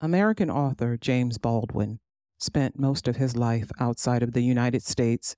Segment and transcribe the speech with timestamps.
[0.00, 1.98] American author James Baldwin
[2.38, 5.34] spent most of his life outside of the United States,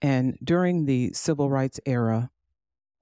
[0.00, 2.30] and during the civil rights era,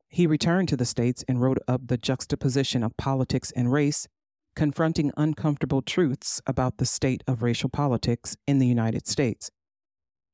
[0.09, 4.09] he returned to the States and wrote up the juxtaposition of politics and race,
[4.55, 9.51] confronting uncomfortable truths about the state of racial politics in the United States.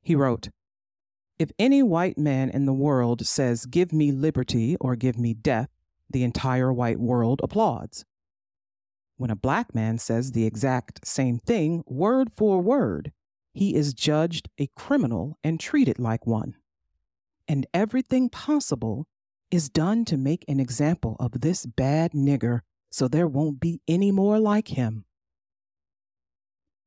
[0.00, 0.50] He wrote,
[1.40, 5.70] If any white man in the world says, Give me liberty or give me death,
[6.08, 8.04] the entire white world applauds.
[9.16, 13.12] When a black man says the exact same thing, word for word,
[13.54, 16.54] he is judged a criminal and treated like one.
[17.46, 19.06] And everything possible
[19.50, 24.10] is done to make an example of this bad nigger so there won't be any
[24.10, 25.04] more like him.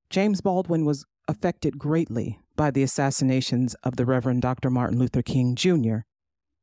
[0.10, 4.70] James Baldwin was affected greatly by the assassinations of the Reverend Dr.
[4.70, 6.00] Martin Luther King Jr.,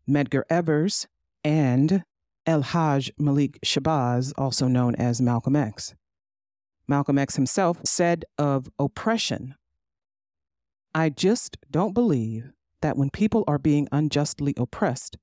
[0.09, 1.07] Medgar Evers,
[1.45, 2.05] and
[2.46, 5.95] El Hajj Malik Shabazz, also known as Malcolm X.
[6.88, 9.55] Malcolm X himself said of oppression
[10.95, 12.51] I just don't believe
[12.82, 15.16] that when people are being unjustly oppressed,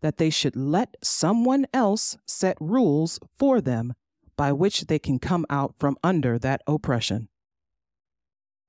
[0.00, 3.92] that they should let someone else set rules for them
[4.36, 7.28] by which they can come out from under that oppression.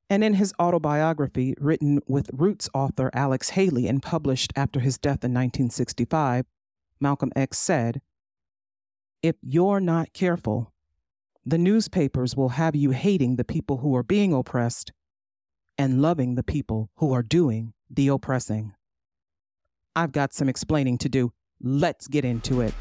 [0.10, 5.24] And in his autobiography, written with Roots author Alex Haley and published after his death
[5.24, 6.46] in 1965,
[7.02, 8.02] Malcolm X said,
[9.22, 10.72] If you're not careful,
[11.46, 14.94] the newspapers will have you hating the people who are being oppressed
[15.78, 18.74] and loving the people who are doing the oppressing.
[19.96, 21.34] I've got some explaining to do.
[21.60, 22.74] Let's get into it.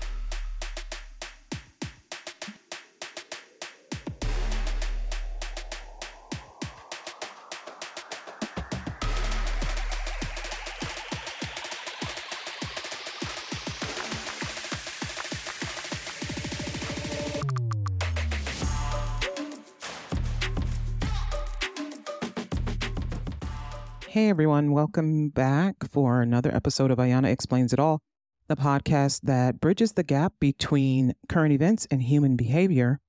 [24.20, 28.02] Hey everyone, welcome back for another episode of Ayana Explains It All,
[28.48, 33.00] the podcast that bridges the gap between current events and human behavior.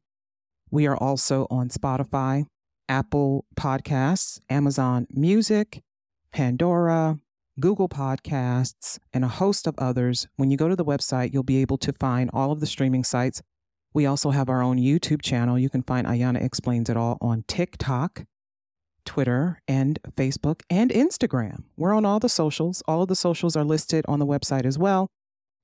[0.72, 2.44] We are also on Spotify,
[2.90, 5.82] Apple Podcasts, Amazon Music,
[6.32, 7.20] Pandora,
[7.60, 10.28] Google Podcasts, and a host of others.
[10.38, 13.04] When you go to the website, you'll be able to find all of the streaming
[13.04, 13.42] sites.
[13.94, 15.60] We also have our own YouTube channel.
[15.60, 18.24] You can find Ayana Explains It All on TikTok,
[19.06, 21.64] Twitter, and Facebook, and Instagram.
[21.76, 22.82] We're on all the socials.
[22.88, 25.08] All of the socials are listed on the website as well.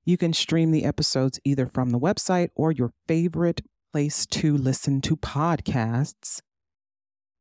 [0.04, 3.62] You can stream the episodes either from the website or your favorite
[3.92, 6.40] place to listen to podcasts.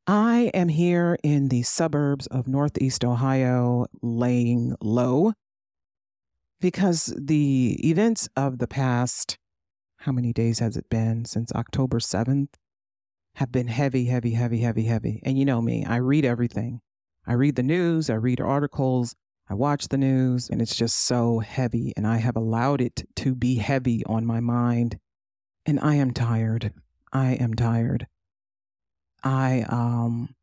[0.10, 5.34] I am here in the suburbs of Northeast Ohio, laying low
[6.62, 9.38] because the events of the past,
[9.98, 12.48] how many days has it been since October 7th,
[13.36, 15.22] have been heavy, heavy, heavy, heavy, heavy.
[15.26, 16.80] And you know me, I read everything.
[17.26, 19.14] I read the news, I read articles,
[19.50, 21.92] I watch the news, and it's just so heavy.
[21.98, 25.00] And I have allowed it to be heavy on my mind.
[25.66, 26.74] And I am tired.
[27.12, 28.08] I am tired.
[29.24, 30.36] I um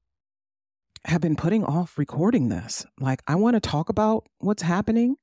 [1.06, 2.86] have been putting off recording this.
[2.98, 5.16] Like I want to talk about what's happening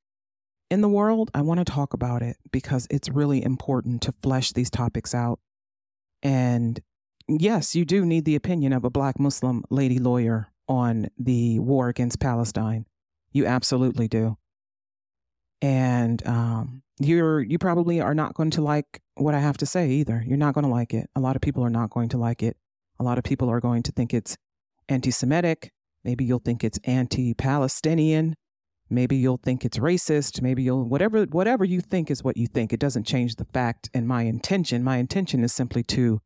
[0.70, 1.32] in the world.
[1.34, 5.40] I want to talk about it because it's really important to flesh these topics out.
[6.24, 6.80] And
[7.28, 11.90] yes, you do need the opinion of a black Muslim lady lawyer on the war
[11.90, 12.86] against Palestine.
[13.32, 14.38] You absolutely do.
[15.62, 19.90] And um, you're you probably are not going to like what I have to say
[19.90, 20.24] either.
[20.26, 21.10] You're not going to like it.
[21.16, 22.56] A lot of people are not going to like it.
[23.02, 24.38] A lot of people are going to think it's
[24.88, 25.72] anti Semitic.
[26.04, 28.36] Maybe you'll think it's anti Palestinian.
[28.92, 30.40] Maybe you'll think it's racist.
[30.40, 32.72] Maybe you'll, whatever, whatever you think is what you think.
[32.72, 34.84] It doesn't change the fact and my intention.
[34.84, 36.20] My intention is simply to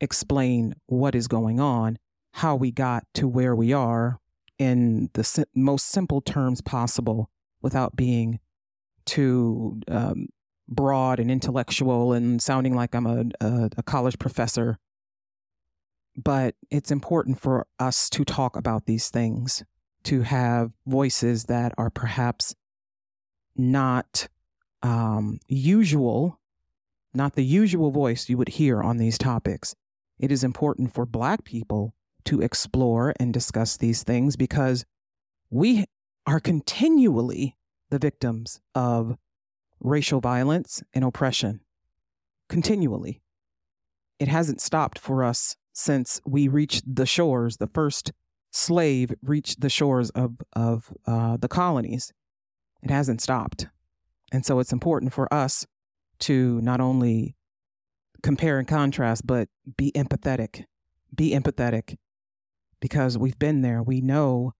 [0.00, 1.98] explain what is going on,
[2.34, 4.20] how we got to where we are
[4.56, 7.28] in the most simple terms possible
[7.60, 8.38] without being
[9.04, 10.28] too um,
[10.68, 14.78] broad and intellectual and sounding like I'm a, a, a college professor
[16.22, 19.64] but it's important for us to talk about these things,
[20.04, 22.54] to have voices that are perhaps
[23.56, 24.28] not
[24.82, 26.40] um, usual,
[27.14, 29.74] not the usual voice you would hear on these topics.
[30.18, 31.94] It is important for Black people
[32.24, 34.84] to explore and discuss these things because
[35.48, 35.86] we
[36.26, 37.56] are continually
[37.88, 39.16] the victims of
[39.80, 41.60] racial violence and oppression.
[42.48, 43.22] Continually.
[44.18, 48.12] It hasn't stopped for us since we reached the shores, the first
[48.50, 52.12] slave reached the shores of, of uh, the colonies.
[52.82, 53.66] It hasn't stopped.
[54.30, 55.66] And so it's important for us
[56.20, 57.34] to not only
[58.22, 60.64] compare and contrast, but be empathetic.
[61.14, 61.96] Be empathetic
[62.80, 63.82] because we've been there.
[63.82, 64.52] We know,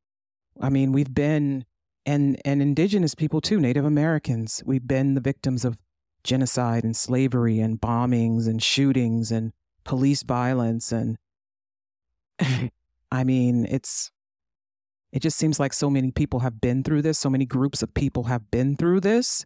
[0.60, 1.64] I mean, we've been,
[2.06, 5.78] and, and indigenous people too, Native Americans, we've been the victims of
[6.24, 9.52] genocide and slavery and bombings and shootings and
[9.84, 10.92] police violence.
[10.92, 11.16] And
[13.12, 14.10] I mean, it's,
[15.12, 17.92] it just seems like so many people have been through this, so many groups of
[17.94, 19.44] people have been through this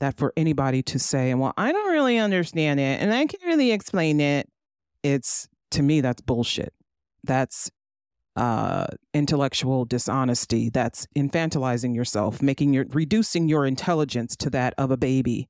[0.00, 3.44] that for anybody to say, and well, I don't really understand it and I can't
[3.44, 4.48] really explain it,
[5.02, 6.72] it's to me, that's bullshit.
[7.24, 7.70] That's
[8.36, 10.70] uh, intellectual dishonesty.
[10.70, 15.48] That's infantilizing yourself, making your reducing your intelligence to that of a baby.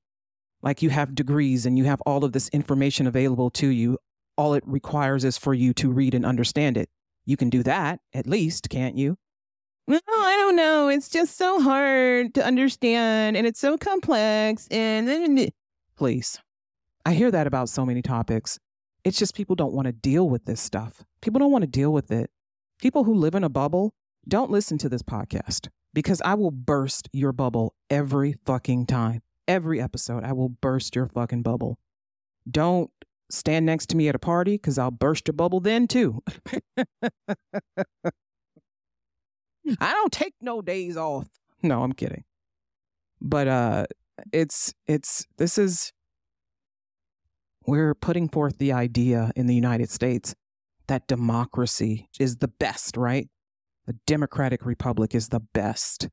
[0.62, 3.98] Like you have degrees and you have all of this information available to you.
[4.38, 6.88] All it requires is for you to read and understand it.
[7.26, 9.18] You can do that, at least, can't you?
[9.88, 10.88] No, I don't know.
[10.88, 14.68] It's just so hard to understand and it's so complex.
[14.70, 15.48] And then
[15.96, 16.38] please,
[17.04, 18.58] I hear that about so many topics.
[19.02, 21.02] It's just people don't want to deal with this stuff.
[21.20, 22.30] People don't want to deal with it.
[22.78, 23.92] People who live in a bubble,
[24.28, 29.22] don't listen to this podcast because I will burst your bubble every fucking time.
[29.48, 31.78] Every episode, I will burst your fucking bubble.
[32.48, 32.90] Don't
[33.30, 36.22] stand next to me at a party because I'll burst your bubble then too.
[39.80, 41.28] I don't take no days off.
[41.62, 42.24] No, I'm kidding.
[43.20, 43.86] But uh
[44.32, 45.92] it's it's this is
[47.66, 50.34] we're putting forth the idea in the United States
[50.86, 53.28] that democracy is the best, right?
[53.86, 56.08] A democratic republic is the best.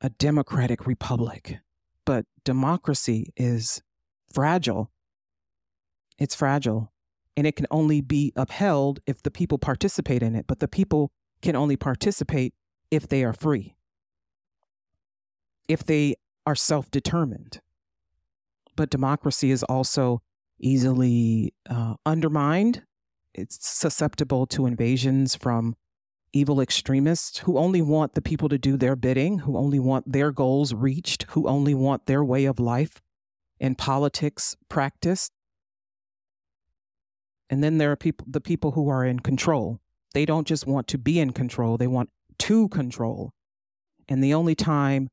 [0.00, 1.58] A democratic republic.
[2.06, 3.82] But democracy is
[4.32, 4.90] fragile.
[6.20, 6.92] It's fragile.
[7.36, 10.46] And it can only be upheld if the people participate in it.
[10.46, 11.10] But the people
[11.42, 12.54] can only participate
[12.90, 13.74] if they are free,
[15.66, 17.60] if they are self determined.
[18.76, 20.22] But democracy is also
[20.58, 22.82] easily uh, undermined
[23.34, 25.76] it's susceptible to invasions from
[26.32, 30.30] evil extremists who only want the people to do their bidding, who only want their
[30.32, 33.00] goals reached, who only want their way of life
[33.60, 35.32] and politics practiced.
[37.50, 39.80] And then there are people the people who are in control.
[40.14, 42.08] They don't just want to be in control, they want
[42.38, 43.32] to control.
[44.08, 45.08] And the only time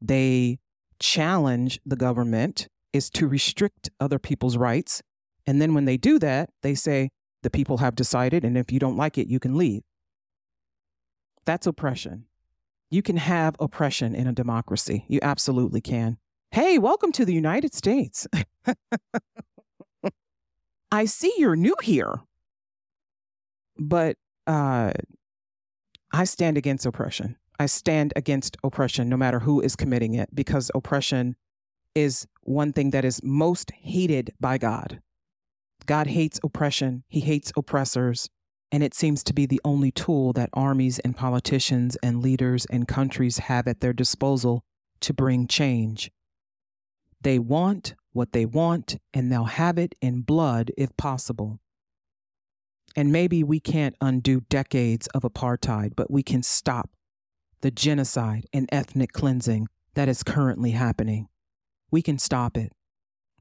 [0.00, 0.58] they
[0.98, 5.02] challenge the government is to restrict other people's rights.
[5.46, 7.10] And then when they do that, they say,
[7.42, 9.82] the people have decided, and if you don't like it, you can leave.
[11.44, 12.26] That's oppression.
[12.90, 15.04] You can have oppression in a democracy.
[15.08, 16.18] You absolutely can.
[16.52, 18.26] Hey, welcome to the United States.
[20.92, 22.20] I see you're new here.
[23.78, 24.16] But
[24.46, 24.92] uh,
[26.12, 27.36] I stand against oppression.
[27.58, 31.34] I stand against oppression no matter who is committing it because oppression
[31.94, 35.00] is one thing that is most hated by God.
[35.86, 38.28] God hates oppression, he hates oppressors,
[38.70, 42.86] and it seems to be the only tool that armies and politicians and leaders and
[42.86, 44.62] countries have at their disposal
[45.00, 46.10] to bring change.
[47.20, 51.60] They want what they want, and they'll have it in blood if possible.
[52.94, 56.90] And maybe we can't undo decades of apartheid, but we can stop
[57.62, 61.28] the genocide and ethnic cleansing that is currently happening.
[61.90, 62.72] We can stop it.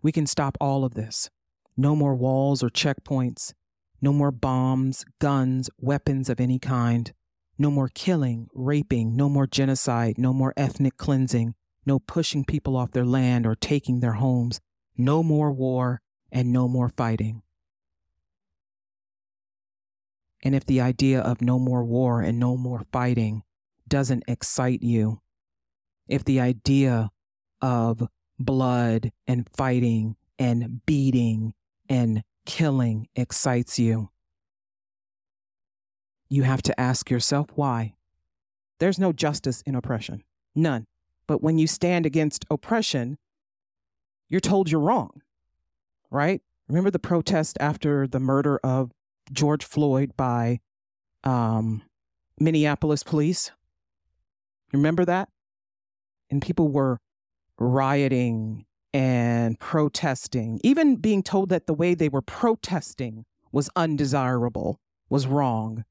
[0.02, 1.30] We can stop all of this.
[1.76, 3.54] No more walls or checkpoints.
[4.02, 7.12] No more bombs, guns, weapons of any kind.
[7.58, 11.54] No more killing, raping, no more genocide, no more ethnic cleansing,
[11.92, 14.62] no pushing people off their land or taking their homes,
[14.98, 17.42] no more war, and no more fighting.
[20.42, 23.44] And if the idea of no more war and no more fighting
[23.90, 25.20] doesn't excite you,
[26.08, 27.10] if the idea
[27.62, 28.08] of
[28.40, 31.54] blood and fighting and beating
[31.90, 34.12] and killing excites you,
[36.30, 37.96] you have to ask yourself why.
[38.80, 40.24] There's no justice in oppression,
[40.56, 40.86] none.
[41.32, 43.18] But when you stand against oppression,
[44.28, 45.22] you're told you're wrong,
[46.10, 46.42] right?
[46.68, 48.92] Remember the protest after the murder of
[49.32, 50.60] George Floyd by
[51.24, 51.84] um,
[52.38, 53.50] Minneapolis police?
[54.74, 55.30] Remember that?
[56.30, 57.00] And people were
[57.58, 63.24] rioting and protesting, even being told that the way they were protesting
[63.54, 65.86] was undesirable, was wrong.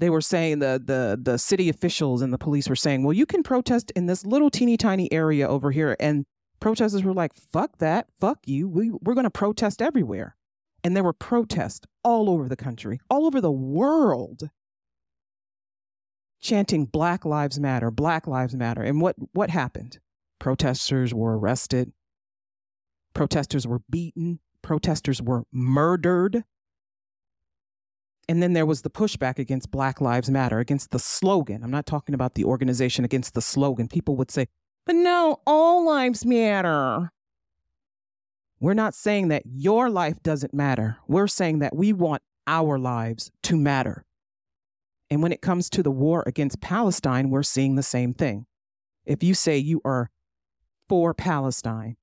[0.00, 3.26] They were saying the the the city officials and the police were saying, "Well, you
[3.26, 6.24] can protest in this little teeny tiny area over here." And
[6.58, 8.08] protesters were like, "Fuck that.
[8.18, 8.68] Fuck you.
[8.68, 10.36] We we're going to protest everywhere."
[10.82, 14.48] And there were protests all over the country, all over the world,
[16.40, 18.82] chanting Black Lives Matter, Black Lives Matter.
[18.82, 19.98] And what, what happened?
[20.38, 21.92] Protesters were arrested,
[23.12, 26.44] protesters were beaten, protesters were murdered.
[28.30, 31.64] And then there was the pushback against Black Lives Matter, against the slogan.
[31.64, 33.88] I'm not talking about the organization, against the slogan.
[33.88, 34.46] People would say,
[34.86, 37.10] but no, all lives matter.
[38.60, 40.98] We're not saying that your life doesn't matter.
[41.08, 44.04] We're saying that we want our lives to matter.
[45.10, 48.46] And when it comes to the war against Palestine, we're seeing the same thing.
[49.04, 50.08] If you say you are
[50.88, 51.96] for Palestine,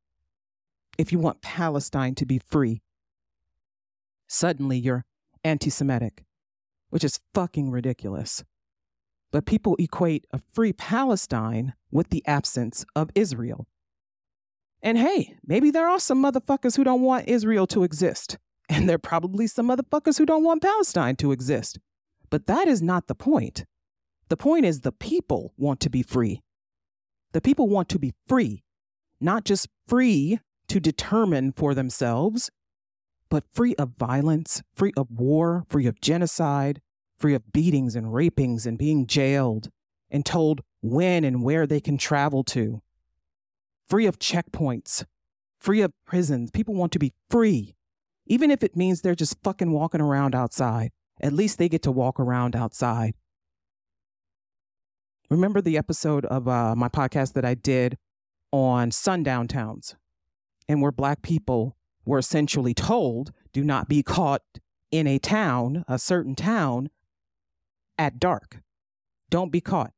[0.97, 2.81] if you want Palestine to be free,
[4.27, 5.05] suddenly you're
[5.47, 6.23] anti Semitic,
[6.89, 8.43] which is fucking ridiculous.
[9.31, 13.67] But people equate a free Palestine with the absence of Israel.
[14.81, 18.37] And hey, maybe there are some motherfuckers who don't want Israel to exist.
[18.69, 21.79] And there are probably some motherfuckers who don't want Palestine to exist.
[22.29, 23.63] But that is not the point.
[24.27, 26.41] The point is the people want to be free.
[27.31, 28.63] The people want to be free,
[29.21, 32.49] not just free to determine for themselves,
[33.29, 36.81] but free of violence, free of war, free of genocide,
[37.17, 39.69] free of beatings and rapings and being jailed
[40.09, 42.81] and told when and where they can travel to,
[43.87, 45.05] free of checkpoints,
[45.59, 46.51] free of prisons.
[46.51, 47.75] People want to be free,
[48.25, 50.91] even if it means they're just fucking walking around outside.
[51.19, 53.15] At least they get to walk around outside.
[55.29, 57.97] Remember the episode of uh, my podcast that I did
[58.51, 59.95] on sundown towns,
[60.69, 61.76] and where Black people
[62.07, 64.41] were essentially told do not be caught
[64.91, 66.89] in a town, a certain town,
[67.97, 68.61] at dark.
[69.29, 69.91] Don't be caught.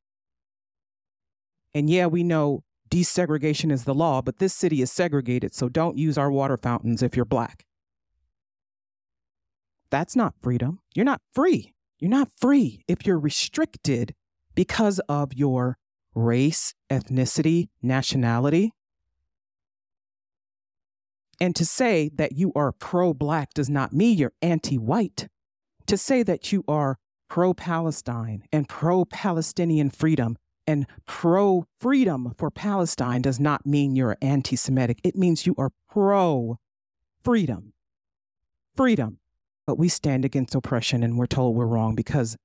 [1.72, 5.96] And yeah, we know desegregation is the law, but this city is segregated, so don't
[5.96, 7.64] use our water fountains if you're black.
[9.90, 10.80] That's not freedom.
[10.94, 11.72] You're not free.
[11.98, 14.14] You're not free if you're restricted
[14.54, 15.78] because of your
[16.14, 18.72] race, ethnicity, nationality.
[21.40, 25.28] And to say that you are pro black does not mean you're anti white.
[25.86, 32.50] To say that you are pro Palestine and pro Palestinian freedom and pro freedom for
[32.50, 35.00] Palestine does not mean you're anti Semitic.
[35.02, 36.58] It means you are pro
[37.24, 37.72] freedom.
[38.76, 39.18] Freedom.
[39.66, 42.36] But we stand against oppression and we're told we're wrong because,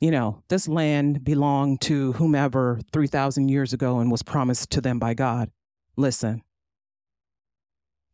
[0.00, 4.98] you know, this land belonged to whomever 3,000 years ago and was promised to them
[4.98, 5.50] by God.
[5.96, 6.42] Listen,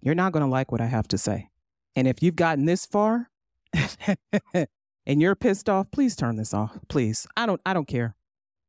[0.02, 1.50] you're not going to like what I have to say.
[1.94, 3.30] And if you've gotten this far,
[5.06, 6.78] and you're pissed off, please turn this off.
[6.88, 7.26] Please.
[7.36, 8.16] I don't I don't care.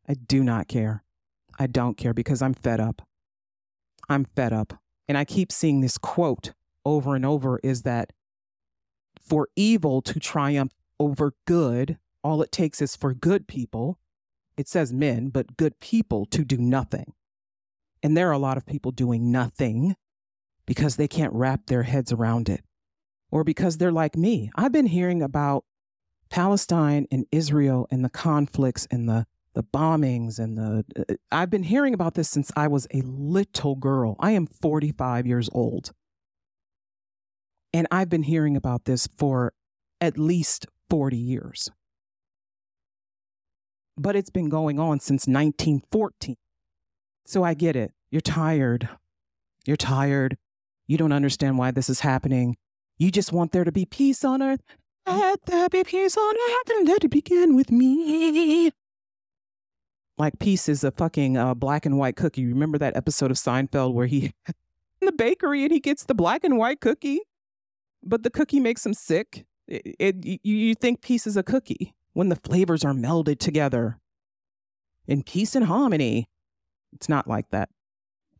[0.07, 1.03] I do not care.
[1.59, 3.01] I don't care because I'm fed up.
[4.09, 4.73] I'm fed up.
[5.07, 6.53] And I keep seeing this quote
[6.85, 8.11] over and over is that
[9.21, 13.99] for evil to triumph over good, all it takes is for good people,
[14.57, 17.13] it says men, but good people to do nothing.
[18.01, 19.95] And there are a lot of people doing nothing
[20.65, 22.61] because they can't wrap their heads around it
[23.31, 24.51] or because they're like me.
[24.55, 25.65] I've been hearing about
[26.29, 31.63] Palestine and Israel and the conflicts and the the bombings and the uh, I've been
[31.63, 34.15] hearing about this since I was a little girl.
[34.19, 35.91] I am 45 years old.
[37.71, 39.53] And I've been hearing about this for
[39.99, 41.69] at least 40 years.
[43.97, 46.35] But it's been going on since 1914.
[47.25, 47.93] So I get it.
[48.11, 48.89] You're tired.
[49.65, 50.37] You're tired.
[50.87, 52.57] You don't understand why this is happening.
[52.97, 54.61] You just want there to be peace on earth.
[55.05, 58.71] Let there be peace on earth and let it begin with me.
[60.17, 62.45] Like peace is a fucking uh, black and white cookie.
[62.45, 66.43] Remember that episode of Seinfeld where he in the bakery and he gets the black
[66.43, 67.21] and white cookie,
[68.03, 69.45] but the cookie makes him sick.
[69.67, 73.97] It, it, you, you think peace is a cookie when the flavors are melded together
[75.07, 76.29] in peace and harmony.
[76.93, 77.69] It's not like that.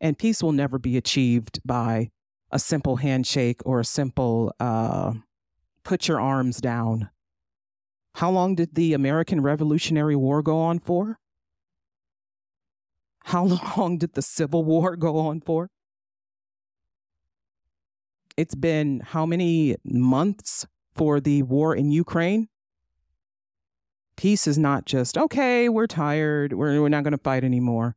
[0.00, 2.10] And peace will never be achieved by
[2.54, 5.12] a simple handshake or a simple uh,
[5.82, 7.10] put your arms down.
[8.14, 11.18] How long did the American Revolutionary War go on for?
[13.24, 13.44] How
[13.76, 15.68] long did the Civil War go on for?
[18.36, 22.48] It's been how many months for the war in Ukraine?
[24.16, 27.96] Peace is not just, okay, we're tired, we're, we're not going to fight anymore.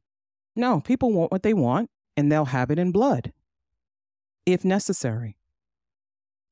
[0.56, 3.32] No, people want what they want, and they'll have it in blood
[4.48, 5.38] if necessary.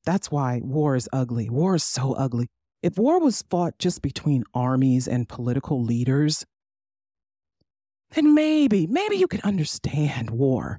[0.04, 1.48] That's why war is ugly.
[1.48, 2.46] War is so ugly.
[2.82, 6.44] If war was fought just between armies and political leaders,
[8.12, 10.78] then maybe, maybe you could understand war.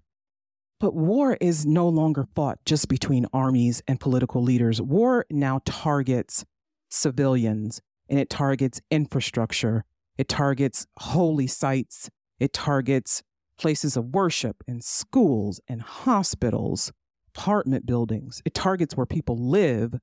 [0.80, 4.80] But war is no longer fought just between armies and political leaders.
[4.80, 6.46] War now targets
[6.90, 9.84] civilians and it targets infrastructure.
[10.18, 12.10] It targets holy sites.
[12.40, 13.24] It targets
[13.58, 16.92] places of worship and schools and hospitals,
[17.38, 18.42] apartment buildings.
[18.46, 19.96] It targets where people live.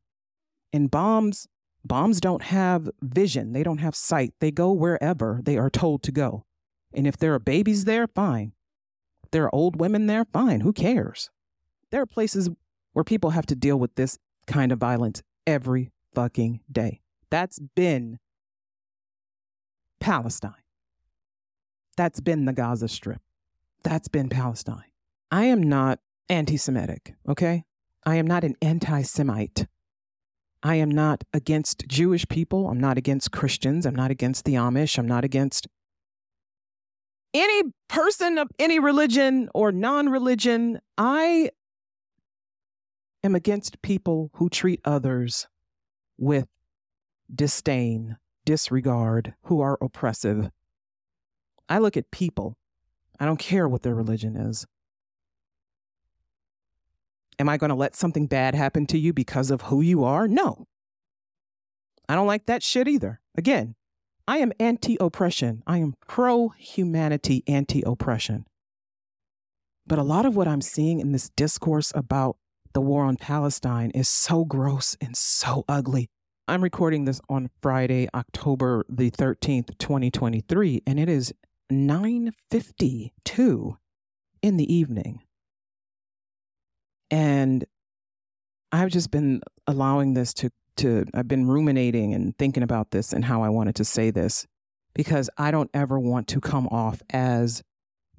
[0.72, 1.46] And bombs
[1.84, 3.52] bombs don't have vision.
[3.52, 4.32] They don't have sight.
[4.40, 6.44] They go wherever they are told to go.
[6.94, 8.52] And if there are babies there, fine.
[9.22, 10.60] If there are old women there, fine.
[10.60, 11.30] Who cares?
[11.90, 12.48] There are places
[12.92, 17.00] where people have to deal with this kind of violence every fucking day.
[17.30, 18.18] That's been
[20.00, 20.52] Palestine.
[21.96, 23.20] That's been the Gaza Strip.
[23.82, 24.84] That's been Palestine.
[25.30, 27.64] I am not anti Semitic, okay?
[28.06, 29.66] I am not an anti Semite.
[30.62, 32.68] I am not against Jewish people.
[32.68, 33.84] I'm not against Christians.
[33.84, 34.98] I'm not against the Amish.
[34.98, 35.68] I'm not against
[37.34, 40.80] any person of any religion or non religion.
[40.96, 41.50] I
[43.22, 45.48] am against people who treat others
[46.16, 46.46] with
[47.34, 50.50] disdain, disregard, who are oppressive.
[51.68, 52.56] I look at people.
[53.18, 54.66] I don't care what their religion is.
[57.38, 60.28] Am I going to let something bad happen to you because of who you are?
[60.28, 60.66] No.
[62.08, 63.20] I don't like that shit either.
[63.36, 63.74] Again,
[64.26, 65.62] I am anti oppression.
[65.66, 68.46] I am pro humanity, anti oppression.
[69.86, 72.36] But a lot of what I'm seeing in this discourse about
[72.72, 76.08] the war on Palestine is so gross and so ugly.
[76.48, 81.32] I'm recording this on Friday, October the 13th, 2023, and it is
[81.70, 83.76] 9:52
[84.42, 85.23] in the evening.
[87.10, 87.64] And
[88.72, 93.24] I've just been allowing this to to I've been ruminating and thinking about this and
[93.24, 94.46] how I wanted to say this
[94.94, 97.62] because I don't ever want to come off as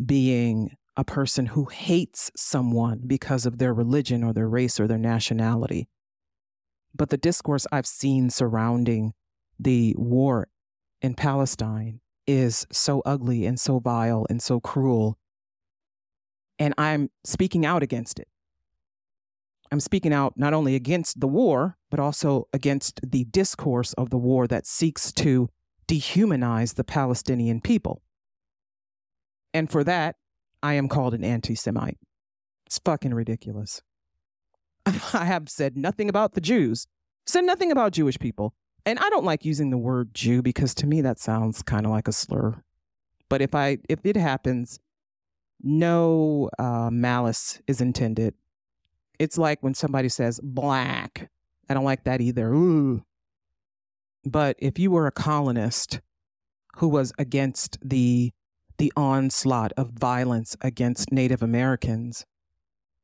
[0.03, 4.97] being a person who hates someone because of their religion or their race or their
[4.97, 5.87] nationality.
[6.93, 9.13] But the discourse I've seen surrounding
[9.59, 10.47] the war
[11.01, 15.17] in Palestine is so ugly and so vile and so cruel.
[16.57, 18.27] And I'm speaking out against it.
[19.75, 24.17] I'm speaking out not only against the war, but also against the discourse of the
[24.17, 25.49] war that seeks to
[25.85, 28.01] dehumanize the Palestinian people.
[29.53, 30.15] And for that,
[30.63, 31.97] I am called an anti Semite.
[32.65, 33.81] It's fucking ridiculous.
[34.85, 36.87] I have said nothing about the Jews,
[37.25, 38.53] said nothing about Jewish people.
[38.85, 41.91] And I don't like using the word Jew because to me that sounds kind of
[41.91, 42.63] like a slur.
[43.27, 44.79] But if I if it happens,
[45.61, 48.35] no uh, malice is intended
[49.19, 51.29] it's like when somebody says black.
[51.69, 52.51] I don't like that either.
[52.53, 53.03] Ooh.
[54.23, 56.01] But if you were a colonist
[56.77, 58.31] who was against the
[58.77, 62.25] the onslaught of violence against Native Americans,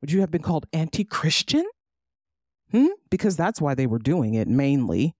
[0.01, 1.65] would you have been called anti-Christian?
[2.71, 2.87] Hmm?
[3.09, 5.15] Because that's why they were doing it mainly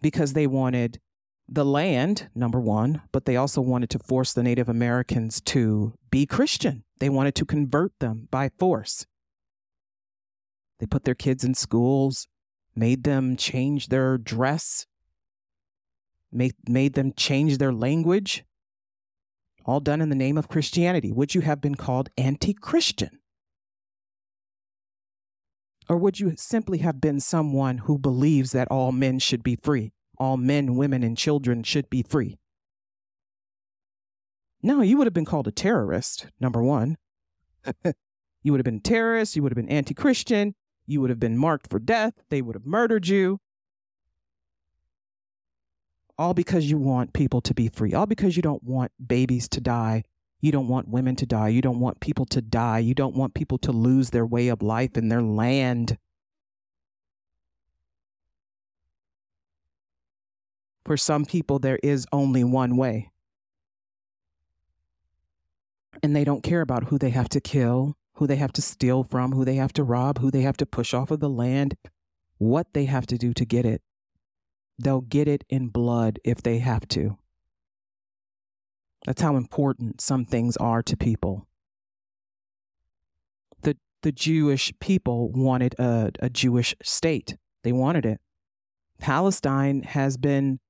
[0.00, 1.00] because they wanted
[1.48, 6.26] the land, number one, but they also wanted to force the Native Americans to be
[6.26, 6.84] Christian.
[7.00, 9.06] They wanted to convert them by force.
[10.78, 12.26] They put their kids in schools,
[12.74, 14.86] made them change their dress,
[16.32, 18.44] made, made them change their language,
[19.64, 21.12] all done in the name of Christianity.
[21.12, 23.20] Would you have been called anti Christian?
[25.88, 29.92] Or would you simply have been someone who believes that all men should be free?
[30.16, 32.38] All men, women, and children should be free?
[34.62, 36.96] No, you would have been called a terrorist, number one.
[38.42, 40.54] you would have been a terrorist, you would have been anti Christian,
[40.86, 42.14] you would have been marked for death.
[42.28, 43.40] They would have murdered you.
[46.18, 47.92] All because you want people to be free.
[47.92, 50.04] All because you don't want babies to die.
[50.40, 51.48] You don't want women to die.
[51.48, 52.78] You don't want people to die.
[52.78, 55.96] You don't want people to lose their way of life and their land.
[60.84, 63.10] For some people, there is only one way.
[66.02, 69.04] And they don't care about who they have to kill who they have to steal
[69.04, 71.76] from, who they have to rob, who they have to push off of the land,
[72.38, 73.82] what they have to do to get it.
[74.78, 77.18] They'll get it in blood if they have to.
[79.04, 81.46] That's how important some things are to people.
[83.62, 88.20] The, the Jewish people wanted a, a Jewish state, they wanted it.
[88.98, 90.60] Palestine has been,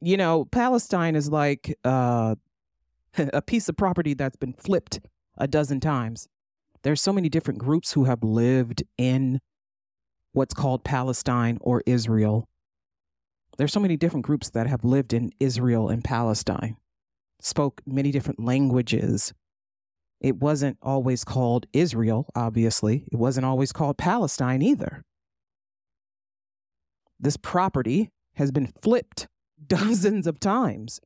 [0.00, 2.36] you know, Palestine is like uh,
[3.18, 5.00] a piece of property that's been flipped
[5.36, 6.28] a dozen times.
[6.82, 9.40] There's so many different groups who have lived in
[10.32, 12.48] what's called Palestine or Israel.
[13.56, 16.76] There's so many different groups that have lived in Israel and Palestine,
[17.40, 19.32] spoke many different languages.
[20.20, 23.04] It wasn't always called Israel, obviously.
[23.10, 25.02] It wasn't always called Palestine either.
[27.18, 29.26] This property has been flipped
[29.66, 31.00] dozens of times.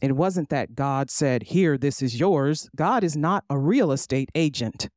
[0.00, 2.68] It wasn't that God said, Here, this is yours.
[2.76, 4.88] God is not a real estate agent.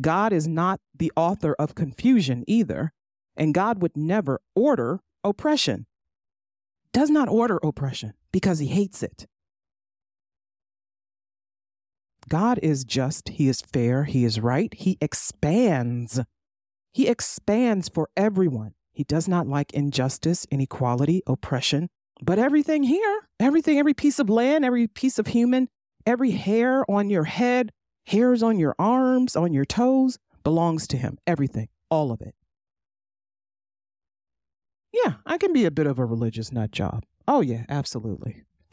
[0.00, 2.92] God is not the author of confusion either.
[3.36, 5.86] And God would never order oppression.
[6.92, 9.26] Does not order oppression because he hates it.
[12.28, 16.20] God is just, He is fair, He is right, He expands.
[16.92, 18.72] He expands for everyone.
[18.92, 21.88] He does not like injustice, inequality, oppression.
[22.22, 25.68] But everything here, everything, every piece of land, every piece of human,
[26.06, 27.72] every hair on your head,
[28.06, 31.18] hairs on your arms, on your toes, belongs to Him.
[31.26, 32.34] Everything, all of it.
[34.92, 37.04] Yeah, I can be a bit of a religious nut job.
[37.28, 38.44] Oh, yeah, absolutely.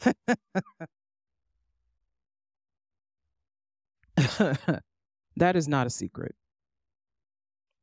[5.36, 6.34] that is not a secret.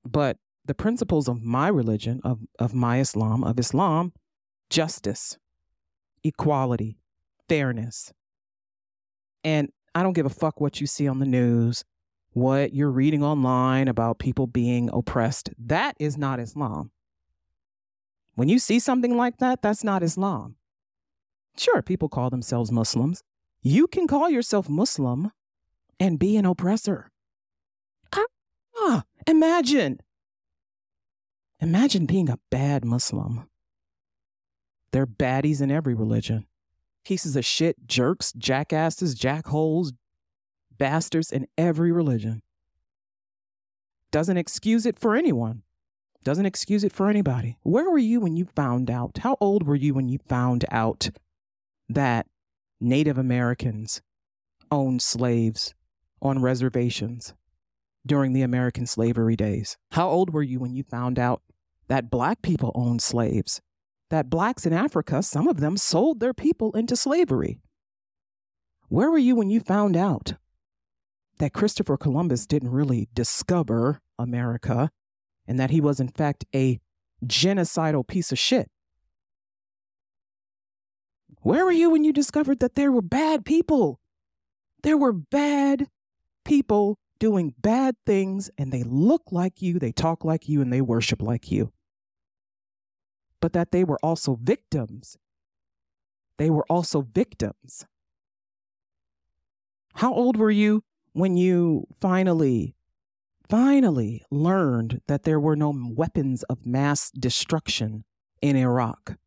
[0.03, 4.13] But the principles of my religion, of, of my Islam, of Islam,
[4.69, 5.37] justice,
[6.23, 6.97] equality,
[7.49, 8.13] fairness.
[9.43, 11.83] And I don't give a fuck what you see on the news,
[12.31, 15.49] what you're reading online about people being oppressed.
[15.57, 16.91] That is not Islam.
[18.35, 20.55] When you see something like that, that's not Islam.
[21.57, 23.23] Sure, people call themselves Muslims.
[23.61, 25.31] You can call yourself Muslim
[25.99, 27.11] and be an oppressor.
[28.83, 29.99] Ah, imagine.
[31.59, 33.47] Imagine being a bad Muslim.
[34.91, 36.45] They're baddies in every religion.
[37.05, 39.93] Pieces of shit, jerks, jackasses, jackholes,
[40.77, 42.41] bastards in every religion.
[44.11, 45.63] Doesn't excuse it for anyone.
[46.23, 47.57] Doesn't excuse it for anybody.
[47.63, 49.19] Where were you when you found out?
[49.19, 51.09] How old were you when you found out
[51.89, 52.27] that
[52.79, 54.01] Native Americans
[54.69, 55.73] owned slaves
[56.21, 57.33] on reservations
[58.05, 59.77] during the American slavery days?
[59.91, 61.41] How old were you when you found out
[61.87, 63.61] that black people owned slaves?
[64.11, 67.61] That blacks in Africa, some of them sold their people into slavery.
[68.89, 70.33] Where were you when you found out
[71.39, 74.89] that Christopher Columbus didn't really discover America
[75.47, 76.81] and that he was, in fact, a
[77.25, 78.69] genocidal piece of shit?
[81.43, 84.01] Where were you when you discovered that there were bad people?
[84.83, 85.87] There were bad
[86.43, 90.81] people doing bad things and they look like you, they talk like you, and they
[90.81, 91.71] worship like you.
[93.41, 95.17] But that they were also victims.
[96.37, 97.85] They were also victims.
[99.95, 102.75] How old were you when you finally,
[103.49, 108.05] finally learned that there were no weapons of mass destruction
[108.41, 109.17] in Iraq?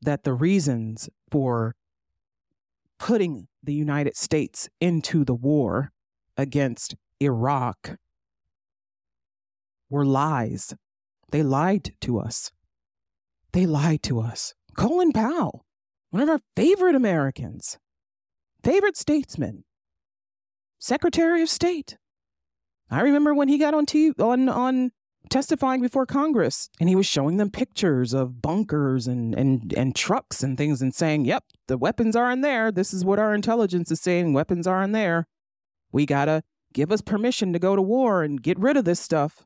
[0.00, 1.74] That the reasons for
[2.98, 5.92] putting the United States into the war
[6.36, 7.98] against Iraq
[9.90, 10.74] were lies.
[11.30, 12.50] They lied to us.
[13.52, 14.54] They lied to us.
[14.76, 15.64] Colin Powell,
[16.10, 17.78] one of our favorite Americans,
[18.62, 19.64] favorite statesman,
[20.78, 21.96] Secretary of State.
[22.90, 24.92] I remember when he got on TV, on on
[25.28, 30.42] testifying before Congress and he was showing them pictures of bunkers and, and, and trucks
[30.42, 32.72] and things and saying, yep, the weapons are in there.
[32.72, 34.32] This is what our intelligence is saying.
[34.32, 35.26] Weapons are in there.
[35.92, 39.00] We got to give us permission to go to war and get rid of this
[39.00, 39.44] stuff.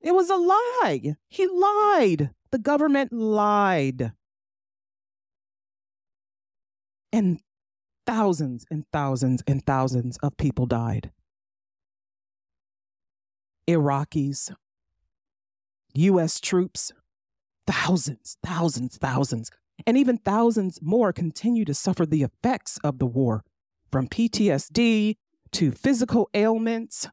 [0.00, 1.16] It was a lie.
[1.28, 2.30] He lied.
[2.50, 4.12] The government lied.
[7.12, 7.40] And
[8.06, 11.10] thousands and thousands and thousands of people died.
[13.68, 14.54] Iraqis,
[15.94, 16.40] U.S.
[16.40, 16.92] troops,
[17.66, 19.50] thousands, thousands, thousands,
[19.86, 23.44] and even thousands more continue to suffer the effects of the war,
[23.92, 25.16] from PTSD
[25.52, 27.08] to physical ailments.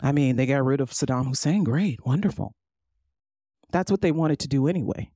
[0.00, 1.64] I mean, they got rid of Saddam Hussein.
[1.64, 2.54] Great, wonderful.
[3.70, 5.10] That's what they wanted to do anyway.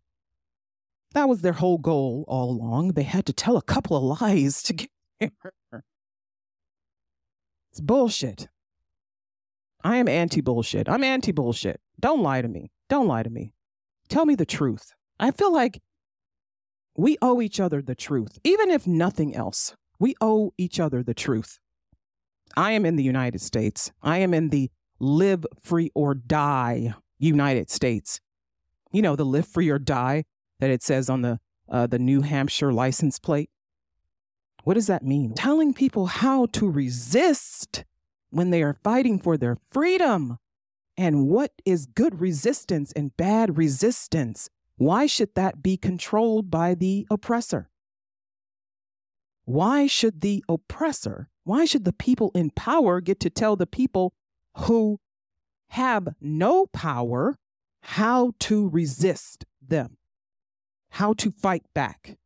[1.12, 2.92] That was their whole goal all along.
[2.92, 4.90] They had to tell a couple of lies to get
[5.20, 5.84] there.
[7.70, 8.48] It's bullshit.
[9.82, 10.88] I am anti bullshit.
[10.88, 11.80] I'm anti bullshit.
[11.98, 12.70] Don't lie to me.
[12.88, 13.52] Don't lie to me.
[14.08, 14.92] Tell me the truth.
[15.18, 15.80] I feel like
[16.96, 19.74] we owe each other the truth, even if nothing else.
[19.98, 21.58] We owe each other the truth.
[22.56, 23.92] I am in the United States.
[24.02, 28.20] I am in the live free or die United States.
[28.92, 30.24] You know, the live free or die
[30.58, 33.50] that it says on the uh, the New Hampshire license plate.
[34.64, 35.34] What does that mean?
[35.34, 37.84] Telling people how to resist
[38.30, 40.38] when they are fighting for their freedom.
[40.96, 44.50] And what is good resistance and bad resistance?
[44.76, 47.70] Why should that be controlled by the oppressor?
[49.44, 54.12] Why should the oppressor, why should the people in power get to tell the people
[54.56, 55.00] who
[55.70, 57.36] have no power
[57.82, 59.96] how to resist them,
[60.90, 62.16] how to fight back,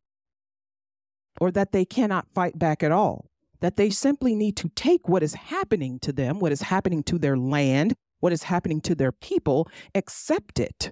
[1.41, 3.25] or that they cannot fight back at all?
[3.61, 7.17] That they simply need to take what is happening to them, what is happening to
[7.17, 10.91] their land, what is happening to their people, accept it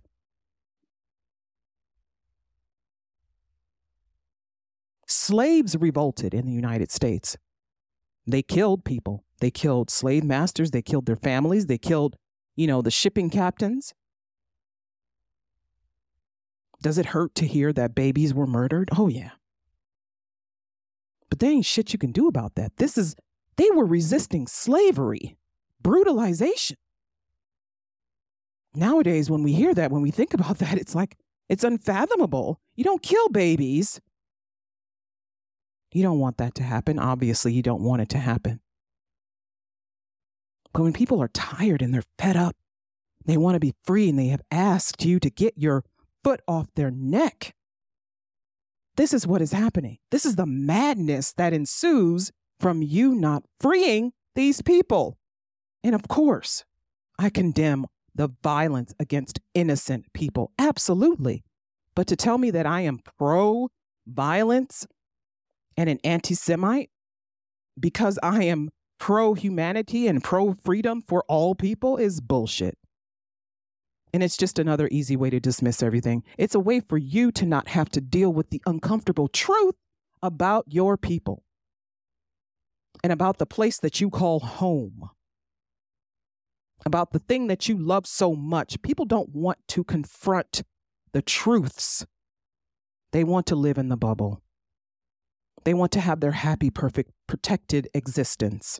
[5.14, 7.38] Slaves revolted in the United States.
[8.26, 9.24] They killed people.
[9.40, 10.72] They killed slave masters.
[10.72, 11.68] They killed their families.
[11.68, 12.16] They killed,
[12.56, 13.94] you know, the shipping captains.
[16.82, 18.90] Does it hurt to hear that babies were murdered?
[18.98, 19.32] Oh, yeah.
[21.30, 22.78] But there ain't shit you can do about that.
[22.78, 23.16] This is,
[23.56, 25.38] they were resisting slavery,
[25.82, 26.78] brutalization.
[28.76, 31.18] Nowadays, when we hear that, when we think about that, it's like,
[31.50, 32.60] it's unfathomable.
[32.76, 34.00] You don't kill babies.
[35.94, 36.98] You don't want that to happen.
[37.00, 38.60] Obviously, you don't want it to happen.
[40.74, 42.56] But when people are tired and they're fed up,
[43.26, 45.84] they want to be free and they have asked you to get your
[46.24, 47.54] foot off their neck.
[48.96, 50.00] This is what is happening.
[50.12, 55.18] This is the madness that ensues from you not freeing these people.
[55.84, 56.66] And of course,
[57.20, 60.52] I condemn the violence against innocent people.
[60.58, 61.44] Absolutely.
[61.96, 63.70] But to tell me that I am pro
[64.08, 64.88] violence
[65.78, 66.90] and an anti Semite
[67.80, 72.78] because I am pro humanity and pro freedom for all people is bullshit.
[74.14, 76.24] And it's just another easy way to dismiss everything.
[76.38, 79.74] It's a way for you to not have to deal with the uncomfortable truth
[80.22, 81.44] about your people
[83.04, 85.10] and about the place that you call home,
[86.86, 88.82] about the thing that you love so much.
[88.84, 90.62] People don't want to confront
[91.12, 92.06] the truths,
[93.12, 94.42] they want to live in the bubble.
[95.64, 98.80] They want to have their happy, perfect, protected existence.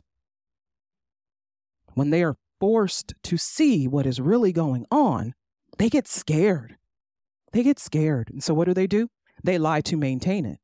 [1.94, 5.34] When they are forced to see what is really going on,
[5.78, 6.76] they get scared.
[7.52, 8.30] They get scared.
[8.30, 9.08] And so what do they do?
[9.42, 10.58] They lie to maintain it.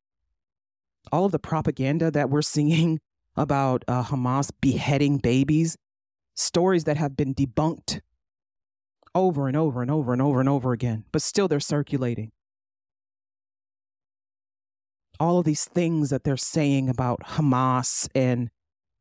[1.10, 3.00] All of the propaganda that we're seeing
[3.36, 5.76] about uh, Hamas beheading babies,
[6.34, 8.00] stories that have been debunked
[9.14, 12.30] over and over and over and over and over again, but still they're circulating
[15.20, 18.50] all of these things that they're saying about Hamas and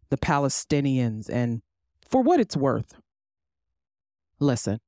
[0.10, 1.30] the Palestinians.
[1.30, 1.62] And
[2.08, 2.94] for what it's worth,
[4.40, 4.80] listen,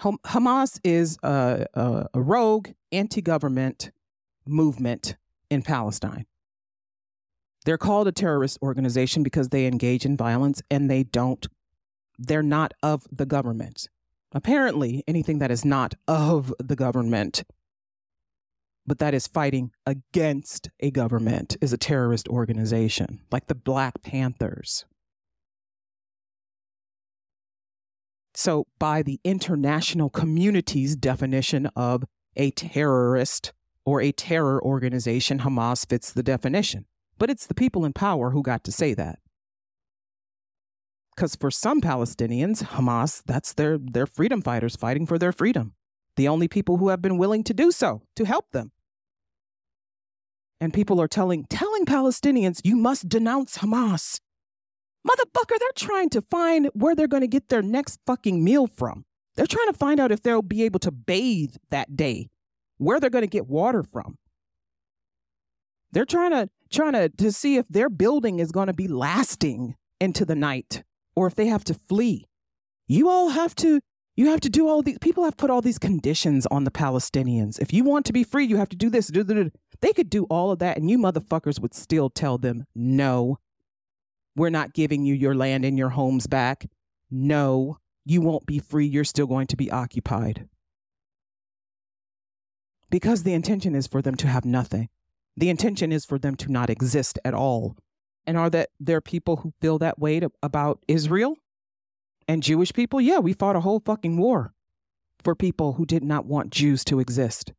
[0.00, 3.92] Hamas is a, a, a rogue anti government
[4.44, 5.16] movement
[5.48, 6.26] in Palestine.
[7.64, 11.46] They're called a terrorist organization because they engage in violence and they don't,
[12.18, 13.88] they're not of the government.
[14.32, 17.44] Apparently, anything that is not of the government
[18.86, 24.84] but that is fighting against a government is a terrorist organization, like the Black Panthers.
[28.34, 33.52] So, by the international community's definition of a terrorist
[33.84, 36.86] or a terror organization, Hamas fits the definition.
[37.18, 39.18] But it's the people in power who got to say that.
[41.14, 45.74] Because for some Palestinians, Hamas, that's their, their freedom fighters fighting for their freedom
[46.16, 48.72] the only people who have been willing to do so to help them.
[50.60, 54.20] And people are telling telling Palestinians, you must denounce Hamas.
[55.06, 59.04] Motherfucker, they're trying to find where they're going to get their next fucking meal from.
[59.34, 62.28] They're trying to find out if they'll be able to bathe that day,
[62.76, 64.18] where they're going to get water from.
[65.90, 69.74] They're trying to trying to, to see if their building is going to be lasting
[70.00, 70.82] into the night
[71.14, 72.26] or if they have to flee.
[72.86, 73.80] You all have to
[74.14, 77.58] you have to do all these people have put all these conditions on the Palestinians.
[77.58, 79.08] If you want to be free, you have to do this.
[79.08, 83.38] Do They could do all of that and you motherfuckers would still tell them, "No.
[84.36, 86.70] We're not giving you your land and your homes back.
[87.10, 88.86] No, you won't be free.
[88.86, 90.48] You're still going to be occupied."
[92.90, 94.90] Because the intention is for them to have nothing.
[95.36, 97.76] The intention is for them to not exist at all.
[98.26, 101.36] And are that there people who feel that way to, about Israel?
[102.28, 104.52] And Jewish people, yeah, we fought a whole fucking war
[105.22, 107.52] for people who did not want Jews to exist.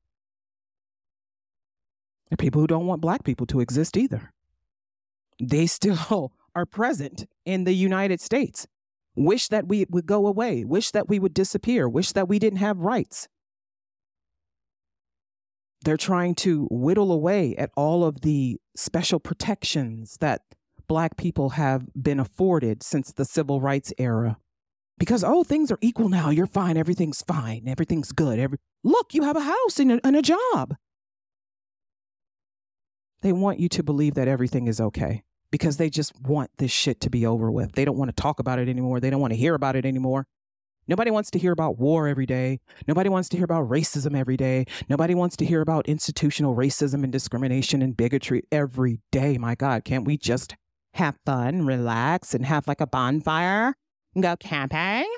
[2.39, 4.31] People who don't want black people to exist either.
[5.41, 8.67] They still are present in the United States.
[9.15, 12.57] Wish that we would go away, wish that we would disappear, wish that we didn't
[12.57, 13.27] have rights.
[15.85, 20.41] They're trying to whittle away at all of the special protections that
[20.87, 24.37] Black people have been afforded since the civil rights era
[25.03, 26.29] Because, oh, things are equal now.
[26.29, 26.77] You're fine.
[26.77, 27.63] Everything's fine.
[27.67, 28.39] Everything's good.
[28.39, 30.77] Every- Look, you have a house and a, and a job.
[33.21, 37.01] They want you to believe that everything is okay because they just want this shit
[37.01, 37.73] to be over with.
[37.73, 39.01] They don't want to talk about it anymore.
[39.01, 40.25] They don't want to hear about it anymore.
[40.87, 42.61] Nobody wants to hear about war every day.
[42.87, 44.63] Nobody wants to hear about racism every day.
[44.87, 49.37] Nobody wants to hear about institutional racism and discrimination and bigotry every day.
[49.37, 50.55] My God, can't we just
[50.93, 53.75] have fun, relax, and have like a bonfire
[54.21, 55.09] go camping?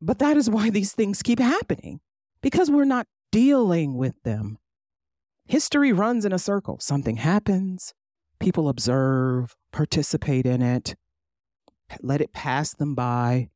[0.00, 2.00] But that is why these things keep happening
[2.40, 4.58] because we're not dealing with them.
[5.46, 6.78] History runs in a circle.
[6.80, 7.94] Something happens,
[8.40, 10.96] people observe, participate in it,
[12.00, 13.48] let it pass them by.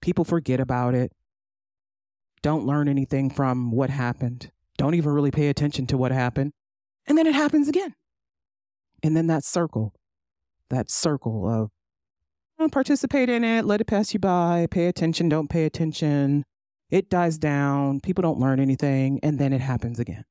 [0.00, 1.12] People forget about it,
[2.42, 6.52] don't learn anything from what happened, don't even really pay attention to what happened.
[7.06, 7.94] And then it happens again.
[9.02, 9.94] And then that circle,
[10.74, 11.70] that circle of
[12.58, 16.44] don't participate in it, let it pass you by, pay attention, don't pay attention.
[16.90, 20.24] It dies down, people don't learn anything, and then it happens again.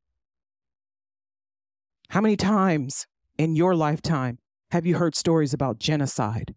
[2.09, 3.05] How many times
[3.37, 4.37] in your lifetime
[4.71, 6.55] have you heard stories about genocide?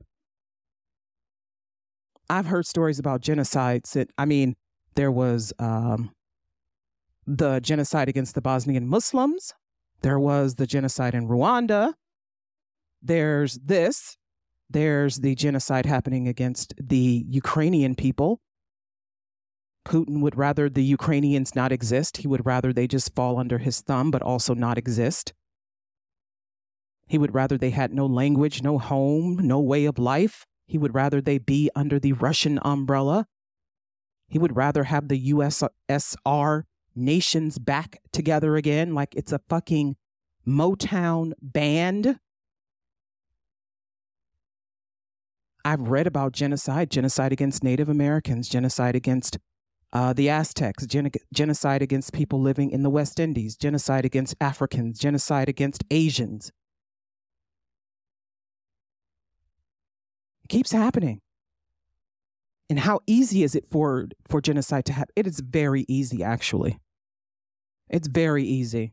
[2.29, 4.55] I've heard stories about genocides that, I mean,
[4.95, 6.11] there was um,
[7.27, 9.53] the genocide against the Bosnian Muslims,
[10.03, 11.95] there was the genocide in Rwanda,
[13.07, 14.17] there's this,
[14.69, 18.41] there's the genocide happening against the Ukrainian people.
[19.87, 22.19] Putin would rather the Ukrainians not exist.
[22.19, 25.33] He would rather they just fall under his thumb, but also not exist.
[27.07, 30.45] He would rather they had no language, no home, no way of life.
[30.67, 33.27] He would rather they be under the Russian umbrella.
[34.29, 36.65] He would rather have the USSR
[36.97, 39.95] nations back together again like it's a fucking
[40.45, 42.19] Motown band.
[45.67, 49.37] I've read about genocide, genocide against Native Americans, genocide against
[49.93, 54.97] uh, the Aztecs, gen- genocide against people living in the West Indies, genocide against Africans,
[54.97, 56.53] genocide against Asians.
[60.45, 61.21] It keeps happening.
[62.71, 65.15] And how easy is it for, for genocide to happen?
[65.17, 66.79] It is very easy, actually.
[67.91, 68.93] It's very easy.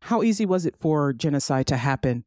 [0.00, 2.24] How easy was it for genocide to happen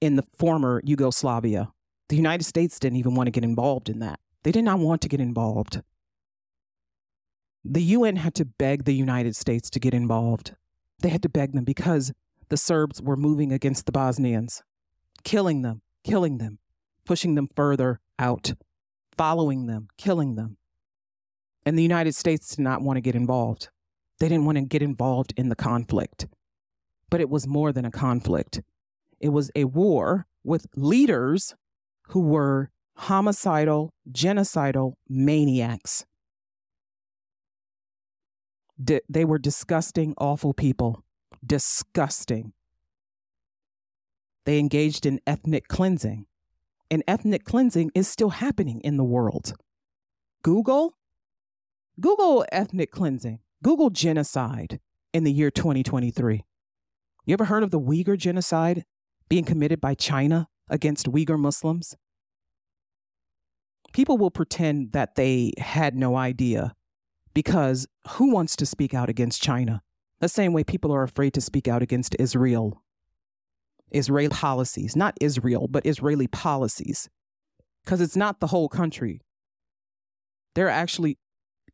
[0.00, 1.72] in the former Yugoslavia?
[2.08, 4.20] The United States didn't even want to get involved in that.
[4.42, 5.82] They did not want to get involved.
[7.64, 10.54] The UN had to beg the United States to get involved.
[11.00, 12.12] They had to beg them because
[12.48, 14.62] the Serbs were moving against the Bosnians,
[15.24, 16.60] killing them, killing them
[17.06, 18.52] pushing them further out,
[19.16, 20.58] following them, killing them.
[21.64, 23.70] And the United States did not want to get involved.
[24.18, 26.26] They didn't want to get involved in the conflict.
[27.08, 28.60] But it was more than a conflict,
[29.20, 31.54] it was a war with leaders
[32.08, 36.04] who were homicidal, genocidal maniacs.
[38.82, 41.02] D- they were disgusting, awful people.
[41.44, 42.52] Disgusting.
[44.44, 46.26] They engaged in ethnic cleansing
[46.90, 49.54] and ethnic cleansing is still happening in the world.
[50.42, 50.96] Google,
[52.00, 54.80] Google ethnic cleansing, Google genocide
[55.12, 56.44] in the year 2023.
[57.24, 58.84] You ever heard of the Uyghur genocide
[59.28, 61.96] being committed by China against Uyghur Muslims?
[63.92, 66.74] People will pretend that they had no idea
[67.34, 69.82] because who wants to speak out against China?
[70.20, 72.82] The same way people are afraid to speak out against Israel
[73.92, 77.08] Israeli policies, not Israel, but Israeli policies,
[77.84, 79.20] because it's not the whole country.
[80.54, 81.18] There are actually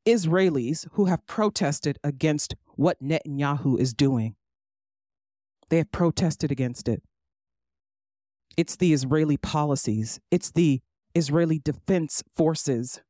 [0.06, 4.34] Israelis who have protested against what Netanyahu is doing.
[5.68, 7.02] They have protested against it.
[8.56, 10.80] It's the Israeli policies, it's the
[11.14, 13.00] Israeli defense forces.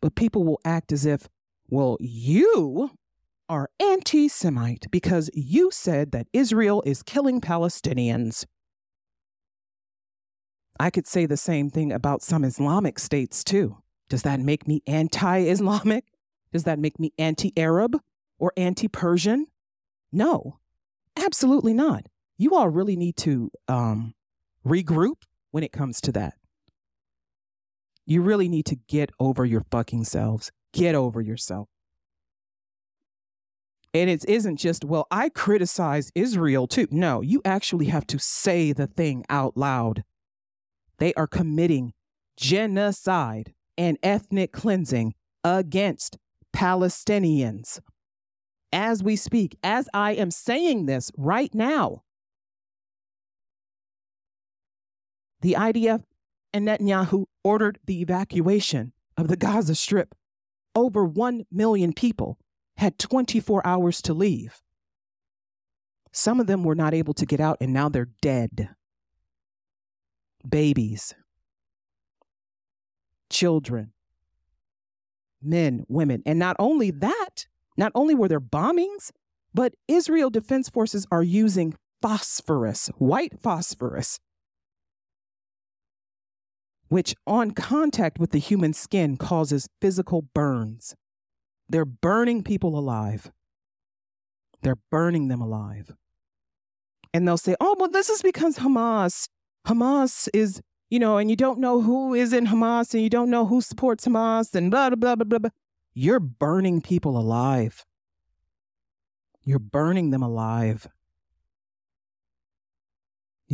[0.00, 1.28] But people will act as if,
[1.68, 2.90] well, you
[3.48, 8.44] are anti Semite because you said that Israel is killing Palestinians.
[10.78, 13.78] I could say the same thing about some Islamic states too.
[14.08, 16.04] Does that make me anti Islamic?
[16.52, 18.00] Does that make me anti Arab
[18.38, 19.46] or anti Persian?
[20.12, 20.58] No,
[21.16, 22.06] absolutely not.
[22.36, 24.14] You all really need to um,
[24.66, 26.34] regroup when it comes to that.
[28.06, 30.50] You really need to get over your fucking selves.
[30.72, 31.68] Get over yourself.
[33.94, 36.88] And it isn't just, well, I criticize Israel too.
[36.90, 40.02] No, you actually have to say the thing out loud.
[40.98, 41.92] They are committing
[42.36, 46.18] genocide and ethnic cleansing against
[46.54, 47.80] Palestinians.
[48.72, 52.03] As we speak, as I am saying this right now,
[55.44, 56.02] the IDF
[56.54, 60.14] and Netanyahu ordered the evacuation of the Gaza Strip,
[60.74, 62.38] over 1 million people
[62.78, 64.62] had 24 hours to leave.
[66.12, 68.70] Some of them were not able to get out, and now they're dead.
[70.48, 71.14] Babies,
[73.28, 73.92] children,
[75.42, 76.22] men, women.
[76.24, 79.10] And not only that, not only were there bombings,
[79.52, 84.20] but Israel Defense Forces are using phosphorus, white phosphorus,
[86.94, 90.94] which on contact with the human skin causes physical burns.
[91.68, 93.32] They're burning people alive.
[94.62, 95.96] They're burning them alive.
[97.12, 99.26] And they'll say, oh, well, this is because Hamas,
[99.66, 103.28] Hamas is, you know, and you don't know who is in Hamas and you don't
[103.28, 105.50] know who supports Hamas and blah, blah, blah, blah, blah.
[105.94, 107.84] You're burning people alive.
[109.42, 110.86] You're burning them alive.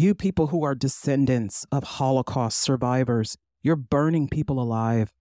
[0.00, 5.12] You people who are descendants of Holocaust survivors, you're burning people alive.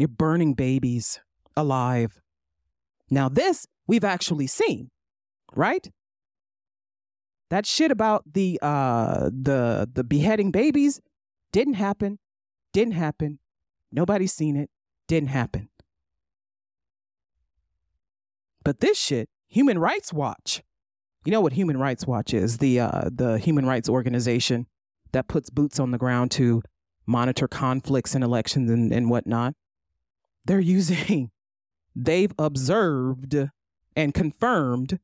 [0.00, 1.20] You're burning babies
[1.56, 2.20] alive.
[3.08, 4.90] Now, this we've actually seen,
[5.54, 5.88] right?
[7.50, 11.00] That shit about the uh the the beheading babies
[11.52, 12.18] didn't happen,
[12.72, 13.38] didn't happen.
[13.92, 14.70] Nobody's seen it,
[15.06, 15.68] didn't happen.
[18.64, 20.64] But this shit, Human Rights Watch.
[21.24, 22.58] You know what Human Rights Watch is?
[22.58, 24.66] The uh, the human rights organization
[25.12, 26.62] that puts boots on the ground to
[27.06, 29.54] monitor conflicts and elections and, and whatnot.
[30.44, 31.30] They're using,
[31.96, 33.36] they've observed
[33.94, 34.98] and confirmed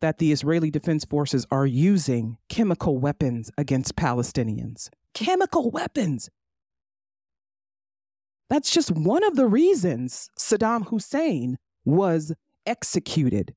[0.00, 4.90] that the Israeli Defense Forces are using chemical weapons against Palestinians.
[5.14, 6.28] Chemical weapons.
[8.50, 12.34] That's just one of the reasons Saddam Hussein was
[12.66, 13.54] executed,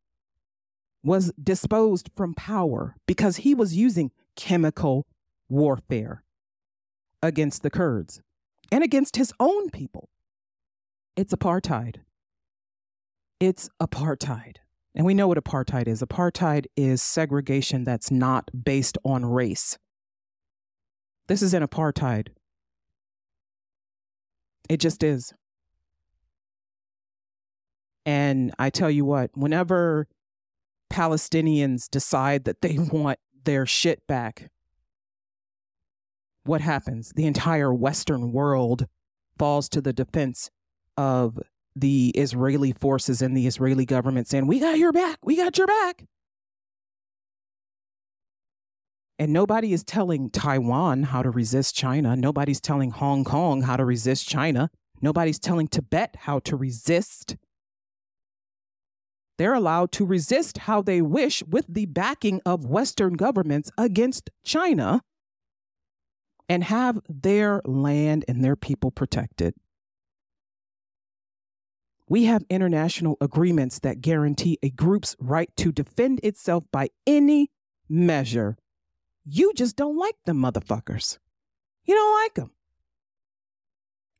[1.08, 5.08] was disposed from power, because he was using chemical
[5.49, 6.24] warfare
[7.24, 8.22] against the Kurds
[8.72, 10.10] and against his own people.
[11.16, 11.97] It's apartheid.
[13.39, 14.58] It's apartheid.
[14.93, 16.01] And we know what apartheid is.
[16.01, 19.78] Apartheid is segregation that's not based on race.
[21.28, 22.30] This is an apartheid
[24.70, 25.34] it just is.
[28.05, 30.08] And I tell you what, whenever
[30.91, 34.49] Palestinians decide that they want their shit back,
[36.43, 37.11] what happens?
[37.15, 38.88] The entire Western world
[39.38, 40.49] falls to the defense
[40.95, 41.39] of
[41.75, 45.19] the Israeli forces and the Israeli government saying, We got your back.
[45.23, 46.05] We got your back.
[49.19, 52.15] And nobody is telling Taiwan how to resist China.
[52.15, 54.69] Nobody's telling Hong Kong how to resist China.
[55.01, 57.35] Nobody's telling Tibet how to resist.
[59.38, 65.03] They're allowed to resist how they wish with the backing of Western governments against China
[66.49, 69.53] and have their land and their people protected.
[72.09, 77.51] We have international agreements that guarantee a group's right to defend itself by any
[77.89, 78.57] measure
[79.29, 81.17] you just don't like them motherfuckers.
[81.83, 82.51] You don't like them.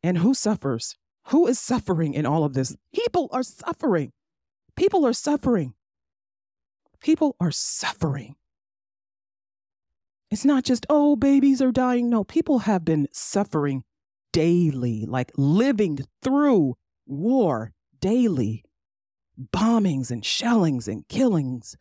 [0.04, 0.96] And who suffers?
[1.28, 2.76] Who is suffering in all of this?
[2.94, 4.12] People are suffering.
[4.78, 5.74] People are suffering.
[7.02, 8.36] People are suffering.
[10.30, 12.10] It's not just, oh, babies are dying.
[12.10, 13.84] No, people have been suffering
[14.32, 16.76] daily, like living through
[17.08, 18.64] war daily.
[19.52, 21.76] Bombings and shellings and killings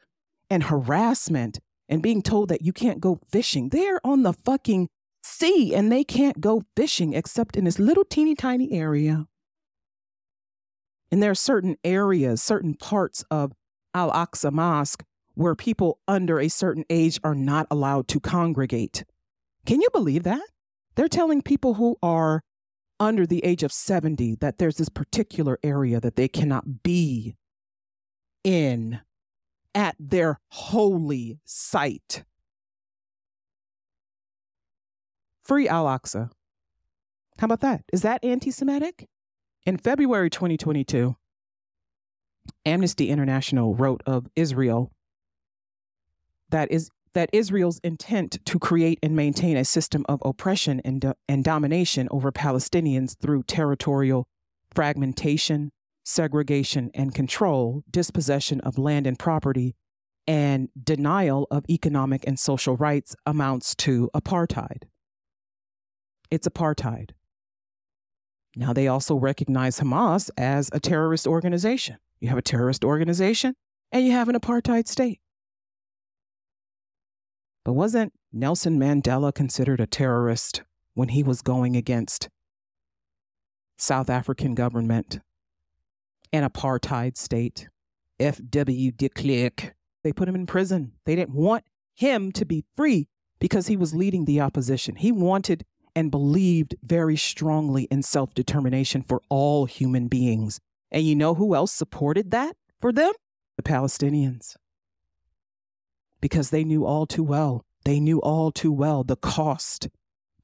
[0.48, 3.70] and harassment and being told that you can't go fishing.
[3.70, 4.88] They're on the fucking
[5.22, 9.26] sea and they can't go fishing except in this little teeny tiny area.
[11.10, 13.52] And there are certain areas, certain parts of
[13.94, 15.04] Al Aqsa Mosque
[15.34, 19.04] where people under a certain age are not allowed to congregate.
[19.66, 20.42] Can you believe that?
[20.94, 22.42] They're telling people who are
[22.98, 27.36] under the age of 70 that there's this particular area that they cannot be
[28.42, 29.00] in
[29.74, 32.24] at their holy site.
[35.44, 36.30] Free Al Aqsa.
[37.38, 37.84] How about that?
[37.92, 39.06] Is that anti Semitic?
[39.66, 41.16] In February 2022,
[42.64, 44.92] Amnesty International wrote of Israel
[46.50, 51.14] that is that Israel's intent to create and maintain a system of oppression and, do-
[51.28, 54.28] and domination over Palestinians through territorial
[54.72, 55.72] fragmentation,
[56.04, 59.74] segregation and control, dispossession of land and property,
[60.28, 64.84] and denial of economic and social rights amounts to apartheid.
[66.30, 67.15] It's apartheid.
[68.58, 71.98] Now, they also recognize Hamas as a terrorist organization.
[72.20, 73.54] You have a terrorist organization
[73.92, 75.20] and you have an apartheid state.
[77.64, 80.62] But wasn't Nelson Mandela considered a terrorist
[80.94, 82.30] when he was going against
[83.76, 85.20] South African government,
[86.32, 87.68] an apartheid state,
[88.18, 88.92] F.W.
[88.92, 89.74] de Klerk?
[90.02, 90.92] They put him in prison.
[91.04, 94.96] They didn't want him to be free because he was leading the opposition.
[94.96, 100.60] He wanted and believed very strongly in self determination for all human beings.
[100.92, 103.12] And you know who else supported that for them?
[103.56, 104.54] The Palestinians.
[106.20, 109.88] Because they knew all too well, they knew all too well the cost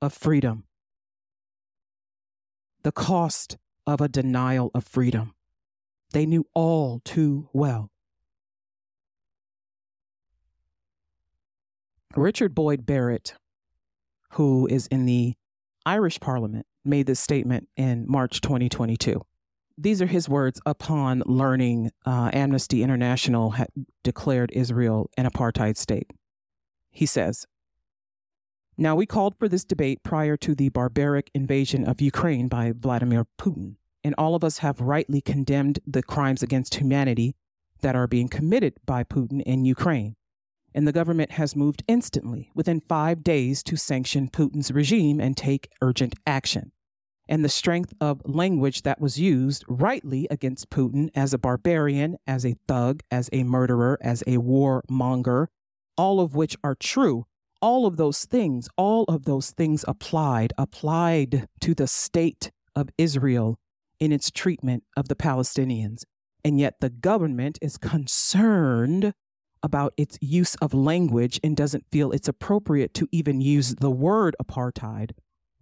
[0.01, 0.65] of freedom,
[2.83, 5.35] the cost of a denial of freedom.
[6.13, 7.91] They knew all too well.
[12.15, 13.35] Richard Boyd Barrett,
[14.33, 15.35] who is in the
[15.85, 19.21] Irish Parliament, made this statement in March 2022.
[19.79, 23.69] These are his words upon learning uh, Amnesty International had
[24.03, 26.11] declared Israel an apartheid state.
[26.91, 27.47] He says,
[28.77, 33.27] Now we called for this debate prior to the barbaric invasion of Ukraine by Vladimir
[33.39, 37.35] Putin, and all of us have rightly condemned the crimes against humanity
[37.81, 40.17] that are being committed by Putin in Ukraine
[40.75, 45.71] and the government has moved instantly, within five days, to sanction Putin's regime and take
[45.81, 46.73] urgent action.
[47.29, 52.45] And the strength of language that was used rightly against Putin as a barbarian, as
[52.45, 55.47] a thug, as a murderer, as a warmonger,
[55.97, 57.27] all of which are true.
[57.61, 63.59] All of those things, all of those things applied, applied to the state of Israel
[64.01, 66.03] in its treatment of the Palestinians.
[66.45, 69.15] And yet the government is concerned
[69.63, 74.35] about its use of language and doesn't feel it's appropriate to even use the word
[74.43, 75.13] apartheid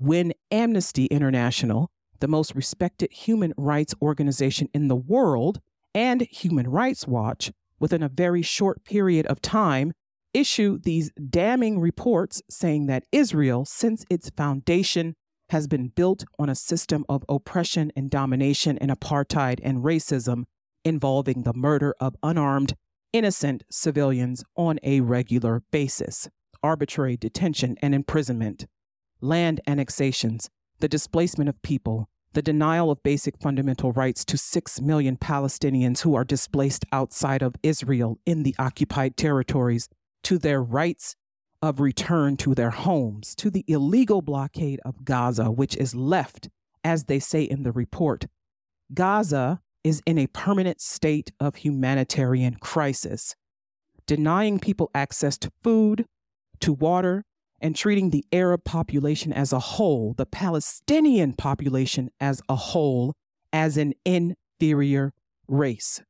[0.01, 1.91] when Amnesty International,
[2.21, 5.61] the most respected human rights organization in the world,
[5.95, 9.93] and Human Rights Watch, within a very short period of time,
[10.33, 15.17] issue these damning reports saying that Israel, since its foundation,
[15.51, 20.45] has been built on a system of oppression and domination and apartheid and racism
[20.85, 22.75] involving the murder of unarmed
[23.13, 26.29] innocent civilians on a regular basis,
[26.63, 28.67] arbitrary detention and imprisonment,
[29.21, 30.49] land annexations,
[30.79, 36.15] the displacement of people, the denial of basic fundamental rights to 6 million Palestinians who
[36.15, 39.89] are displaced outside of Israel in the occupied territories,
[40.23, 41.17] to their rights
[41.63, 46.49] of return to their homes, to the illegal blockade of Gaza, which is left,
[46.85, 48.27] as they say in the report.
[48.95, 53.35] Gaza is in a permanent state of humanitarian crisis,
[54.07, 56.05] denying people access to food,
[56.61, 57.24] to water,
[57.61, 63.14] and treating the Arab population as a whole, the Palestinian population as a whole,
[63.53, 65.12] as an inferior
[65.47, 66.01] race.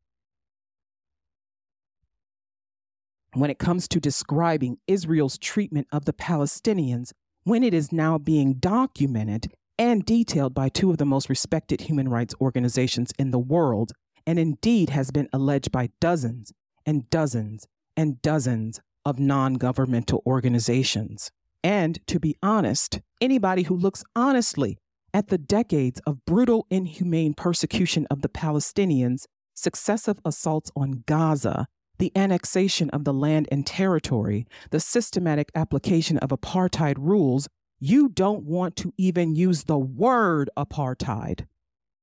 [3.35, 7.13] When it comes to describing Israel's treatment of the Palestinians,
[7.45, 12.07] when it is now being documented and detailed by two of the most respected human
[12.07, 13.93] rights organizations in the world,
[14.27, 16.53] and indeed has been alleged by dozens
[16.85, 17.67] and dozens
[17.97, 21.31] and dozens of non governmental organizations.
[21.65, 24.77] And to be honest, anybody who looks honestly
[25.15, 29.25] at the decades of brutal, inhumane persecution of the Palestinians,
[29.55, 31.67] successive assaults on Gaza,
[31.99, 37.49] the annexation of the land and territory, the systematic application of apartheid rules
[37.81, 41.47] you don't want to even use the word apartheid.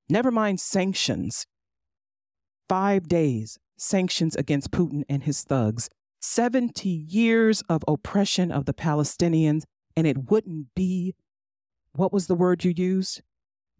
[0.10, 1.46] Never mind sanctions.
[2.68, 5.90] Five days, sanctions against Putin and his thugs.
[6.20, 9.64] 70 years of oppression of the Palestinians,
[9.96, 11.14] and it wouldn't be,
[11.94, 13.22] what was the word you used?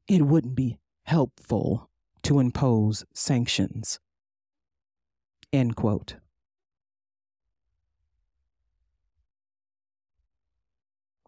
[0.08, 1.90] It wouldn't be helpful
[2.24, 4.00] to impose sanctions.
[5.52, 6.18] End quote.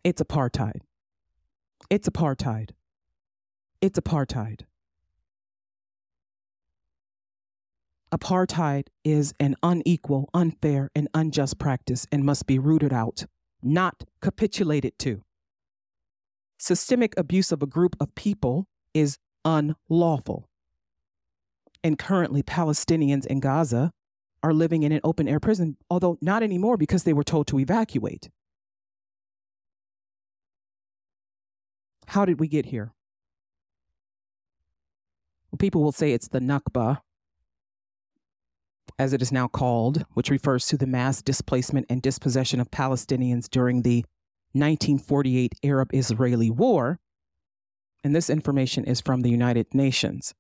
[0.10, 0.82] It's apartheid.
[1.92, 2.72] It's apartheid.
[3.80, 4.62] It's apartheid.
[8.12, 13.28] Apartheid is an unequal, unfair, and unjust practice and must be rooted out,
[13.62, 15.22] not capitulated to.
[16.58, 20.50] Systemic abuse of a group of people is unlawful.
[21.84, 23.92] And currently, Palestinians in Gaza
[24.42, 27.60] are living in an open air prison, although not anymore because they were told to
[27.60, 28.32] evacuate.
[32.10, 32.92] How did we get here?
[35.60, 37.02] People will say it's the Nakba,
[38.98, 43.48] as it is now called, which refers to the mass displacement and dispossession of Palestinians
[43.48, 44.06] during the
[44.54, 47.00] 1948 Arab Israeli War.
[48.04, 50.34] And this information is from the United Nations.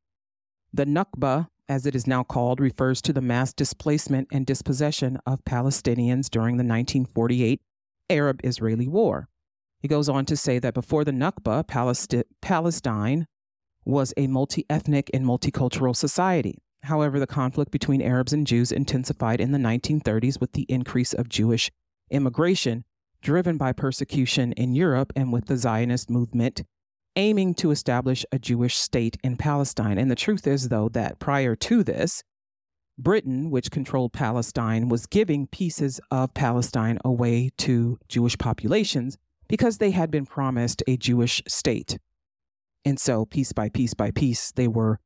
[0.74, 5.46] The Nakba, as it is now called, refers to the mass displacement and dispossession of
[5.46, 7.62] Palestinians during the 1948
[8.10, 9.30] Arab Israeli war.
[9.80, 11.66] He goes on to say that before the Nakba,
[12.42, 13.28] Palestine
[13.86, 16.58] was a multi ethnic and multicultural society.
[16.84, 21.30] However, the conflict between Arabs and Jews intensified in the 1930s with the increase of
[21.30, 21.72] Jewish
[22.10, 22.84] immigration
[23.22, 26.64] driven by persecution in Europe and with the Zionist movement
[27.16, 29.98] aiming to establish a Jewish state in Palestine.
[29.98, 32.24] And the truth is, though, that prior to this,
[32.98, 39.18] Britain, which controlled Palestine, was giving pieces of Palestine away to Jewish populations
[39.50, 42.00] because they had been promised a Jewish state.
[42.86, 45.00] And so, piece by piece by piece, they were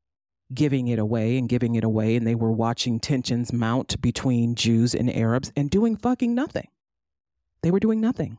[0.54, 4.94] giving it away and giving it away, and they were watching tensions mount between Jews
[4.94, 6.68] and Arabs and doing fucking nothing.
[7.64, 8.38] They were doing nothing.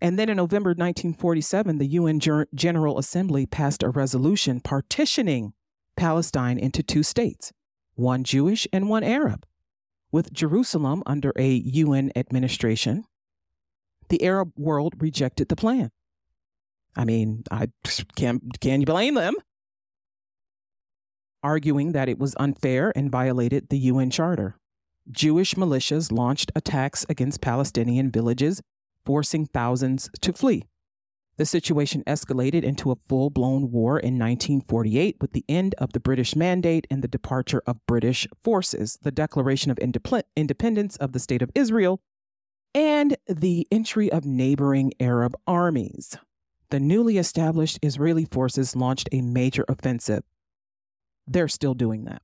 [0.00, 2.18] And then in November 1947, the UN
[2.54, 5.52] General Assembly passed a resolution partitioning
[5.96, 7.52] Palestine into two states,
[7.94, 9.46] one Jewish and one Arab,
[10.10, 13.04] with Jerusalem under a UN administration.
[14.08, 15.90] The Arab world rejected the plan.
[16.96, 17.68] I mean, I
[18.16, 19.34] can can you blame them?
[21.42, 24.56] Arguing that it was unfair and violated the UN Charter.
[25.10, 28.62] Jewish militias launched attacks against Palestinian villages,
[29.04, 30.64] forcing thousands to flee.
[31.38, 35.98] The situation escalated into a full blown war in 1948 with the end of the
[35.98, 41.42] British Mandate and the departure of British forces, the declaration of independence of the State
[41.42, 42.00] of Israel,
[42.74, 46.16] and the entry of neighboring Arab armies
[46.72, 50.24] the newly established Israeli forces launched a major offensive.
[51.26, 52.22] They're still doing that.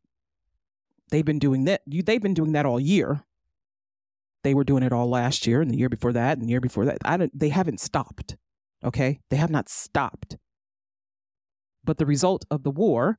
[1.11, 1.83] They've been doing that.
[1.87, 3.25] They've been doing that all year.
[4.45, 6.63] They were doing it all last year and the year before that and the year
[6.63, 6.97] before that.
[7.05, 8.39] I don't, they haven't stopped.
[8.83, 9.21] Okay?
[9.29, 10.39] They have not stopped.
[11.85, 13.19] But the result of the war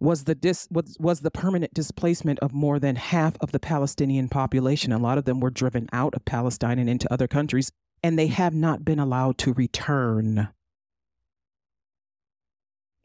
[0.00, 4.28] was the dis, was, was the permanent displacement of more than half of the Palestinian
[4.28, 4.92] population.
[4.92, 7.72] A lot of them were driven out of Palestine and into other countries
[8.02, 10.48] and they have not been allowed to return.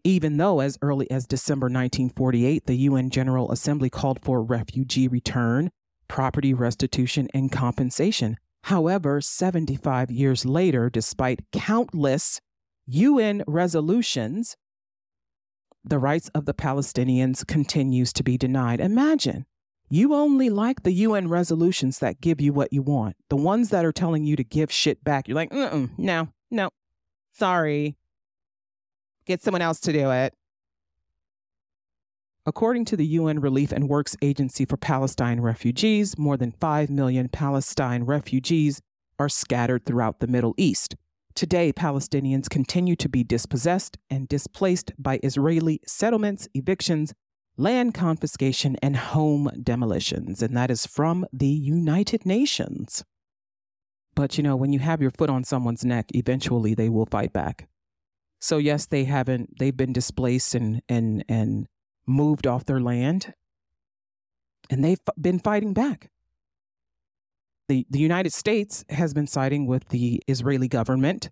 [0.04, 5.72] Even though, as early as December 1948, the UN General Assembly called for refugee return,
[6.08, 8.38] property restitution, and compensation.
[8.64, 12.41] However, 75 years later, despite countless
[12.86, 14.58] UN resolutions,
[15.84, 18.80] the rights of the Palestinians continues to be denied.
[18.80, 19.46] Imagine
[19.90, 23.16] you only like the UN resolutions that give you what you want.
[23.30, 26.70] The ones that are telling you to give shit back, you're like, Mm-mm, no, no,
[27.34, 27.98] sorry.
[29.26, 30.34] Get someone else to do it.
[32.46, 37.30] According to the UN Relief and Works Agency for Palestine Refugees, more than 5 million
[37.30, 38.82] Palestine refugees
[39.18, 40.96] are scattered throughout the Middle East.
[41.36, 47.14] Today, Palestinians continue to be dispossessed and displaced by Israeli settlements, evictions,
[47.58, 50.44] land confiscation, and home demolitions.
[50.44, 53.04] And that is from the United Nations.
[54.16, 57.34] But you know, when you have your foot on someone's neck, eventually they will fight
[57.34, 57.68] back.
[58.40, 61.68] So yes, they haven't they've been displaced and and and
[62.06, 63.34] moved off their land.
[64.70, 66.10] And they've been fighting back.
[67.68, 71.30] The the United States has been siding with the Israeli government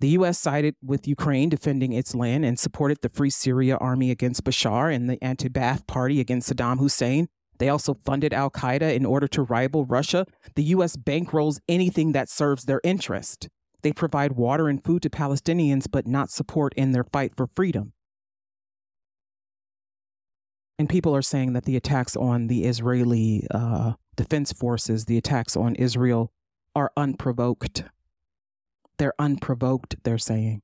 [0.00, 0.38] the U.S.
[0.38, 5.10] sided with Ukraine defending its land and supported the Free Syria Army against Bashar and
[5.10, 7.28] the anti Ba'ath Party against Saddam Hussein.
[7.58, 10.24] They also funded Al Qaeda in order to rival Russia.
[10.54, 10.96] The U.S.
[10.96, 13.50] bankrolls anything that serves their interest.
[13.82, 17.92] They provide water and food to Palestinians, but not support in their fight for freedom.
[20.78, 25.56] And people are saying that the attacks on the Israeli uh, defense forces, the attacks
[25.56, 26.30] on Israel,
[26.76, 27.84] are unprovoked.
[28.98, 30.60] They're unprovoked, they're saying.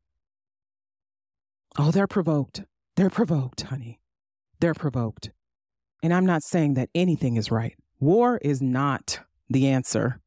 [1.79, 2.65] Oh, they're provoked.
[2.97, 3.99] They're provoked, honey.
[4.61, 5.31] They're provoked.
[6.03, 7.75] And I'm not saying that anything is right.
[7.99, 10.21] War is not the answer,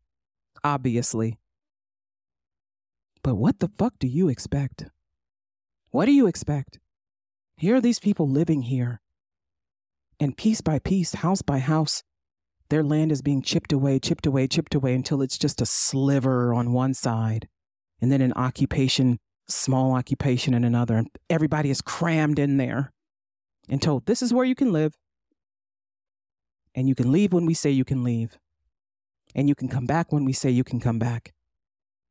[0.63, 1.37] obviously.
[3.21, 4.85] But what the fuck do you expect?
[5.91, 6.79] What do you expect?
[7.57, 9.01] Here are these people living here.
[10.19, 12.03] And piece by piece, house by house,
[12.69, 16.53] their land is being chipped away, chipped away, chipped away until it's just a sliver
[16.53, 17.47] on one side
[18.01, 20.95] and then an occupation, small occupation in another.
[20.97, 22.91] And everybody is crammed in there
[23.67, 24.95] and told, this is where you can live.
[26.75, 28.37] And you can leave when we say you can leave.
[29.35, 31.33] And you can come back when we say you can come back.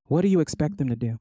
[0.06, 1.18] What do you expect them to do?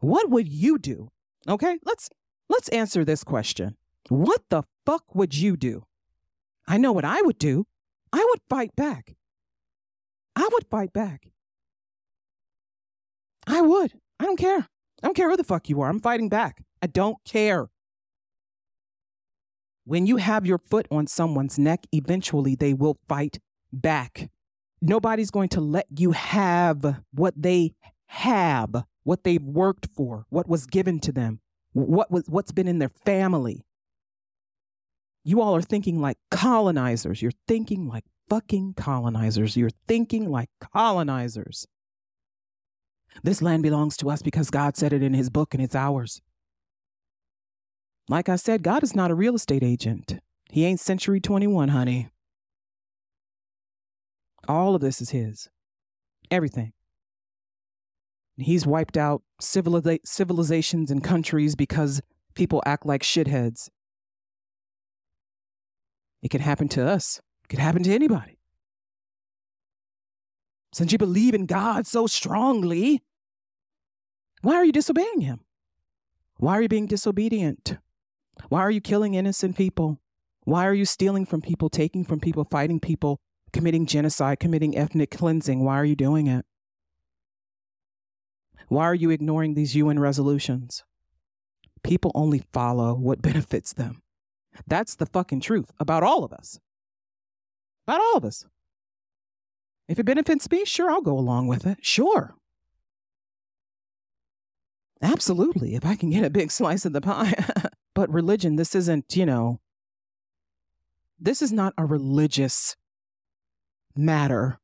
[0.00, 1.08] What would you do?
[1.48, 2.10] Okay, let's
[2.48, 3.76] let's answer this question.
[4.08, 5.84] What the fuck would you do?
[6.66, 7.66] I know what I would do.
[8.14, 9.16] I would fight back.
[10.36, 11.26] I would fight back.
[13.44, 13.92] I would.
[14.20, 14.68] I don't care.
[15.02, 15.88] I don't care who the fuck you are.
[15.88, 16.62] I'm fighting back.
[16.80, 17.70] I don't care.
[19.84, 23.40] When you have your foot on someone's neck, eventually they will fight
[23.72, 24.30] back.
[24.80, 27.72] Nobody's going to let you have what they
[28.06, 31.40] have, what they've worked for, what was given to them,
[31.72, 33.66] what was what's been in their family.
[35.24, 37.22] You all are thinking like colonizers.
[37.22, 39.56] You're thinking like fucking colonizers.
[39.56, 41.66] You're thinking like colonizers.
[43.22, 46.20] This land belongs to us because God said it in his book and it's ours.
[48.08, 50.18] Like I said, God is not a real estate agent.
[50.50, 52.10] He ain't Century 21, honey.
[54.46, 55.48] All of this is his.
[56.30, 56.72] Everything.
[58.36, 62.02] He's wiped out civiliza- civilizations and countries because
[62.34, 63.70] people act like shitheads.
[66.24, 67.20] It can happen to us.
[67.44, 68.38] It can happen to anybody.
[70.72, 73.02] Since you believe in God so strongly,
[74.40, 75.40] why are you disobeying Him?
[76.38, 77.76] Why are you being disobedient?
[78.48, 80.00] Why are you killing innocent people?
[80.44, 83.20] Why are you stealing from people, taking from people, fighting people,
[83.52, 85.62] committing genocide, committing ethnic cleansing?
[85.62, 86.46] Why are you doing it?
[88.68, 90.84] Why are you ignoring these UN resolutions?
[91.82, 94.00] People only follow what benefits them.
[94.66, 96.58] That's the fucking truth about all of us.
[97.86, 98.46] About all of us.
[99.88, 101.78] If it benefits me, sure, I'll go along with it.
[101.82, 102.34] Sure.
[105.02, 107.34] Absolutely, if I can get a big slice of the pie.
[107.94, 109.60] but religion, this isn't, you know,
[111.20, 112.76] this is not a religious
[113.94, 114.58] matter.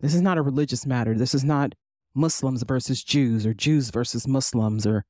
[0.00, 1.14] This is not a religious matter.
[1.14, 1.74] This is not
[2.14, 5.04] Muslims versus Jews or Jews versus Muslims or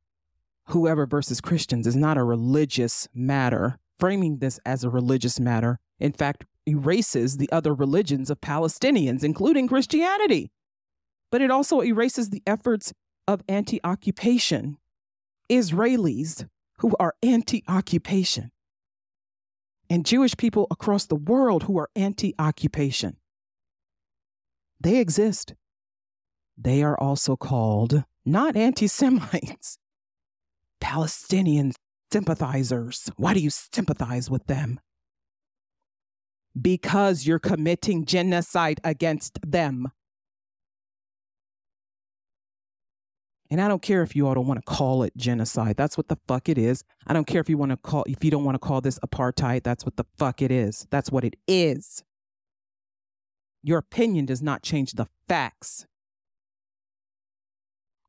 [0.66, 1.86] whoever versus Christians.
[1.86, 3.78] is not a religious matter.
[3.98, 9.68] Framing this as a religious matter, in fact, erases the other religions of Palestinians, including
[9.68, 10.50] Christianity.
[11.30, 12.92] But it also erases the efforts
[13.28, 14.78] of anti occupation
[15.50, 16.48] Israelis
[16.78, 18.50] who are anti occupation
[19.90, 23.16] and Jewish people across the world who are anti occupation.
[24.80, 25.54] They exist.
[26.56, 29.78] They are also called not anti Semites,
[30.84, 31.72] Palestinian
[32.12, 33.10] sympathizers.
[33.16, 34.78] Why do you sympathize with them?
[36.60, 39.88] Because you're committing genocide against them.
[43.50, 45.76] And I don't care if you all don't want to call it genocide.
[45.78, 46.84] That's what the fuck it is.
[47.06, 48.98] I don't care if you want to call if you don't want to call this
[48.98, 49.62] apartheid.
[49.62, 50.86] That's what the fuck it is.
[50.90, 52.04] That's what it is.
[53.62, 55.86] Your opinion does not change the facts.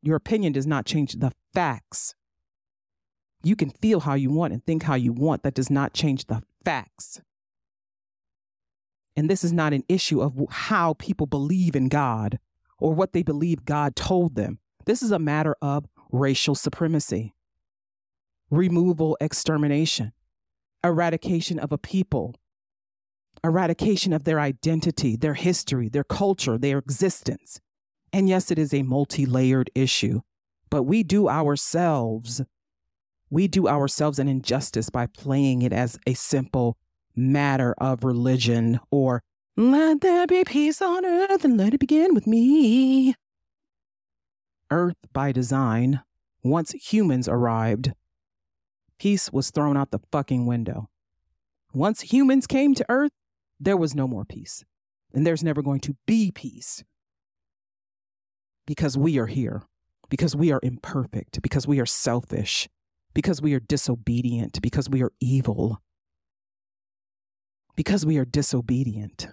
[0.01, 2.15] Your opinion does not change the facts.
[3.46, 5.43] You can feel how you want and think how you want.
[5.43, 7.22] That does not change the facts.
[9.16, 12.39] And this is not an issue of how people believe in God
[12.80, 14.58] or what they believe God told them.
[14.88, 17.36] This is a matter of racial supremacy,
[18.50, 20.12] removal, extermination,
[20.84, 22.34] eradication of a people,
[23.43, 27.62] eradication of their identity, their history, their culture, their existence.
[28.12, 30.22] And yes, it is a multi layered issue,
[30.72, 32.41] but we do ourselves,
[33.30, 36.78] we do ourselves an injustice by playing it as a simple
[37.15, 39.21] matter of religion or
[39.57, 43.15] let there be peace on earth and let it begin with me.
[44.69, 46.01] Earth by design,
[46.43, 47.93] once humans arrived,
[48.99, 50.89] peace was thrown out the fucking window.
[51.73, 53.11] Once humans came to Earth,
[53.59, 54.63] there was no more peace.
[55.13, 56.84] And there's never going to be peace.
[58.65, 59.63] Because we are here,
[60.09, 62.67] because we are imperfect, because we are selfish,
[63.16, 65.82] because we are disobedient, because we are evil,
[67.76, 69.28] because we are disobedient.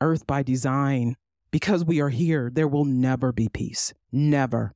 [0.00, 1.16] Earth by design
[1.50, 3.94] because we are here, there will never be peace.
[4.12, 4.74] Never.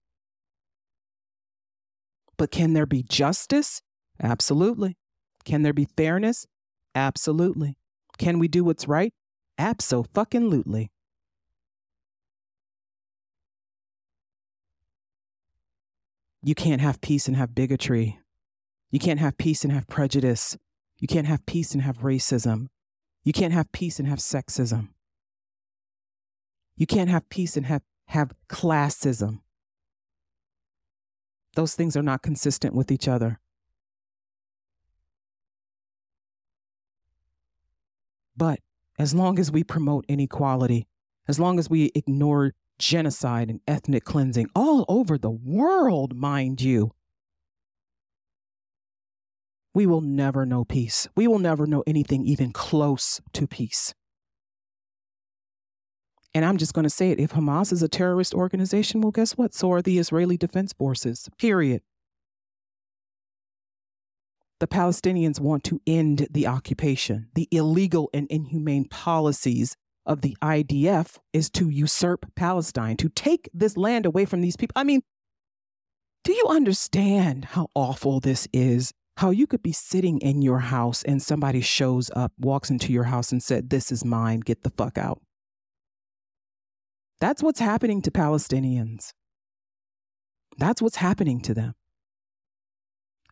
[2.36, 3.82] But can there be justice?
[4.20, 4.96] Absolutely.
[5.44, 6.46] Can there be fairness?
[6.94, 7.76] Absolutely.
[8.18, 9.12] Can we do what's right?
[9.58, 10.90] Absolutely.
[16.42, 18.18] You can't have peace and have bigotry.
[18.90, 20.58] You can't have peace and have prejudice.
[20.98, 22.68] You can't have peace and have racism.
[23.22, 24.88] You can't have peace and have sexism.
[26.76, 29.40] You can't have peace and have, have classism.
[31.54, 33.38] Those things are not consistent with each other.
[38.36, 38.58] But
[38.98, 40.88] as long as we promote inequality,
[41.28, 46.90] as long as we ignore genocide and ethnic cleansing all over the world, mind you,
[49.72, 51.08] we will never know peace.
[51.16, 53.94] We will never know anything even close to peace.
[56.34, 59.32] And I'm just going to say it if Hamas is a terrorist organization, well, guess
[59.32, 59.54] what?
[59.54, 61.82] So are the Israeli Defense Forces, period.
[64.58, 71.18] The Palestinians want to end the occupation, the illegal and inhumane policies of the IDF
[71.32, 74.74] is to usurp Palestine, to take this land away from these people.
[74.76, 75.02] I mean,
[76.24, 78.92] do you understand how awful this is?
[79.18, 83.04] How you could be sitting in your house and somebody shows up, walks into your
[83.04, 85.20] house and said, This is mine, get the fuck out.
[87.20, 89.12] That's what's happening to Palestinians.
[90.58, 91.74] That's what's happening to them.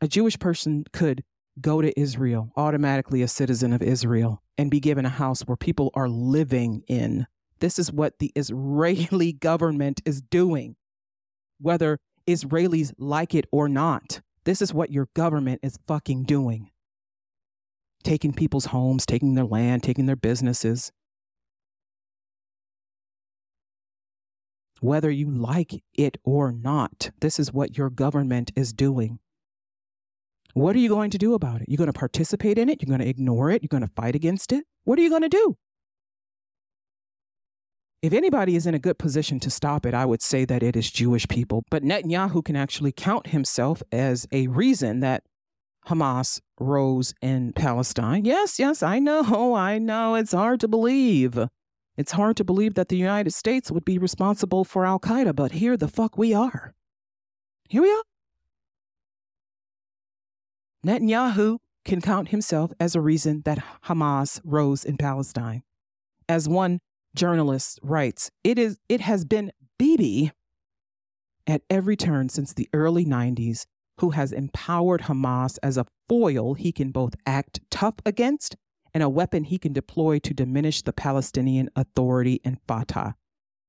[0.01, 1.25] A Jewish person could
[1.61, 5.91] go to Israel, automatically a citizen of Israel, and be given a house where people
[5.95, 7.27] are living in.
[7.61, 10.77] This is what the Israeli government is doing,
[11.61, 14.21] whether Israelis like it or not.
[14.45, 16.71] This is what your government is fucking doing.
[18.03, 20.91] Taking people's homes, taking their land, taking their businesses.
[24.81, 29.19] Whether you like it or not, this is what your government is doing.
[30.55, 31.68] What are you going to do about it?
[31.68, 32.82] You're going to participate in it?
[32.82, 33.62] You're going to ignore it?
[33.62, 34.64] You're going to fight against it?
[34.84, 35.57] What are you going to do?
[38.03, 40.74] If anybody is in a good position to stop it, I would say that it
[40.74, 41.64] is Jewish people.
[41.70, 45.22] But Netanyahu can actually count himself as a reason that
[45.86, 48.24] Hamas rose in Palestine.
[48.24, 50.14] Yes, yes, I know, I know.
[50.14, 51.38] It's hard to believe.
[51.96, 55.53] It's hard to believe that the United States would be responsible for Al Qaeda, but
[55.53, 56.72] here the fuck we are.
[57.68, 58.03] Here we are.
[60.87, 65.62] Netanyahu can count himself as a reason that Hamas rose in Palestine.
[66.28, 66.81] As one
[67.14, 70.33] journalist writes, it is it has been Bibi
[71.47, 73.66] at every turn since the early 90s
[73.99, 78.57] who has empowered Hamas as a foil he can both act tough against
[78.95, 83.14] and a weapon he can deploy to diminish the Palestinian Authority and Fatah.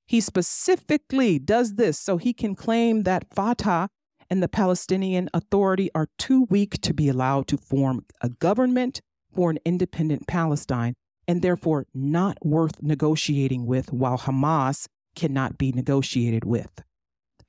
[0.07, 3.89] He specifically does this so he can claim that Fatah
[4.31, 9.01] and the Palestinian Authority are too weak to be allowed to form a government
[9.35, 10.95] for an independent Palestine
[11.27, 16.81] and therefore not worth negotiating with, while Hamas cannot be negotiated with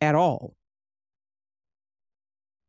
[0.00, 0.56] at all.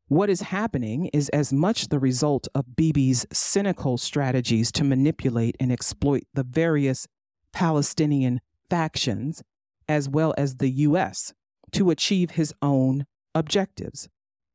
[0.09, 5.71] What is happening is as much the result of Bibi's cynical strategies to manipulate and
[5.71, 7.07] exploit the various
[7.51, 9.41] Palestinian factions,
[9.89, 11.33] as well as the U.S.,
[11.71, 14.09] to achieve his own objectives.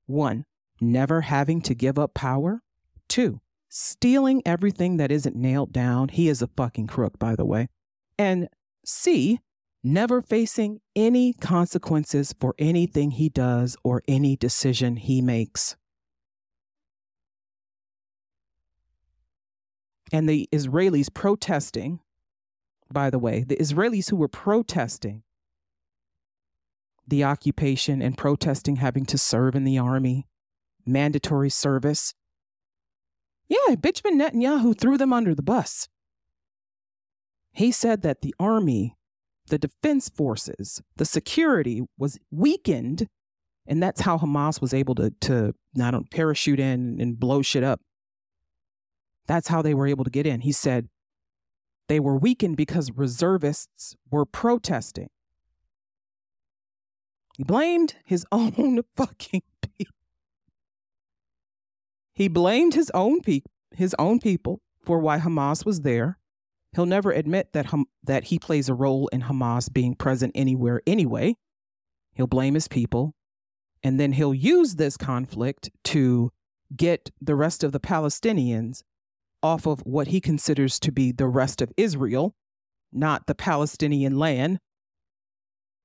[0.06, 0.44] One,
[0.80, 2.62] never having to give up power.
[3.08, 6.08] Two, stealing everything that isn't nailed down.
[6.08, 7.68] He is a fucking crook, by the way.
[8.18, 8.48] And
[8.84, 9.40] C,
[9.82, 15.76] never facing any consequences for anything he does or any decision he makes.
[20.10, 22.00] And the Israelis protesting,
[22.90, 25.22] by the way, the Israelis who were protesting
[27.08, 30.26] the occupation and protesting having to serve in the army,
[30.86, 32.14] mandatory service.
[33.48, 35.88] Yeah, Benjamin Netanyahu threw them under the bus.
[37.52, 38.96] He said that the army,
[39.48, 43.08] the defense forces, the security was weakened,
[43.66, 47.64] and that's how Hamas was able to, to not only parachute in and blow shit
[47.64, 47.80] up.
[49.26, 50.40] That's how they were able to get in.
[50.40, 50.88] He said
[51.88, 55.08] they were weakened because reservists were protesting.
[57.40, 59.94] He blamed his own fucking people.
[62.12, 66.18] He blamed his own people, his own people for why Hamas was there.
[66.74, 70.82] He'll never admit that hum- that he plays a role in Hamas being present anywhere
[70.84, 71.36] anyway.
[72.14, 73.14] He'll blame his people
[73.82, 76.32] and then he'll use this conflict to
[76.76, 78.82] get the rest of the Palestinians
[79.42, 82.34] off of what he considers to be the rest of Israel,
[82.92, 84.58] not the Palestinian land,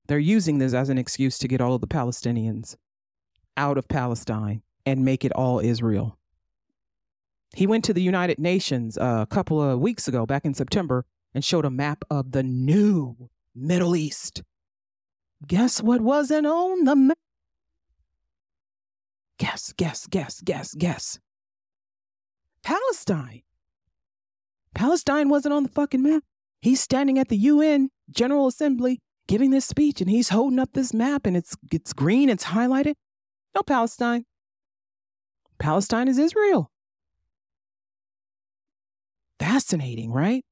[0.08, 2.76] they're using this as an excuse to get all of the Palestinians
[3.56, 6.18] out of Palestine and make it all Israel.
[7.56, 11.06] He went to the United Nations uh, a couple of weeks ago, back in September,
[11.34, 14.42] and showed a map of the new Middle East.
[15.46, 17.18] Guess what wasn't on the map?
[19.38, 21.20] Guess, guess, guess, guess, guess.
[22.64, 23.42] Palestine.
[24.74, 26.24] Palestine wasn't on the fucking map.
[26.62, 30.94] He's standing at the UN General Assembly giving this speech and he's holding up this
[30.94, 32.96] map and it's it's green, it's highlighted.
[33.56, 34.26] No Palestine.
[35.60, 36.72] Palestine is Israel.
[39.40, 40.44] Fascinating, right?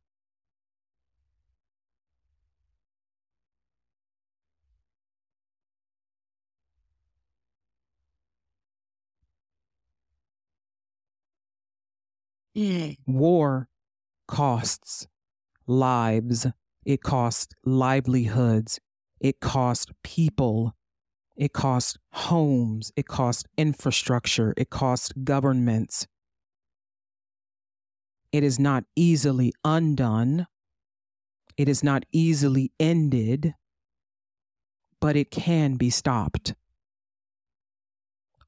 [13.07, 13.69] War
[14.27, 15.07] costs
[15.67, 16.47] lives
[16.85, 18.79] it costs livelihoods.
[19.19, 20.75] It costs people.
[21.35, 22.91] It costs homes.
[22.95, 24.53] It costs infrastructure.
[24.57, 26.07] It costs governments.
[28.31, 30.47] It is not easily undone.
[31.57, 33.53] It is not easily ended,
[34.99, 36.55] but it can be stopped.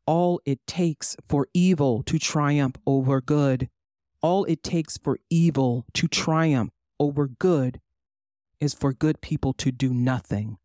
[0.08, 3.70] All it takes for evil to triumph over good,
[4.22, 7.80] all it takes for evil to triumph over good
[8.64, 10.57] is for good people to do nothing.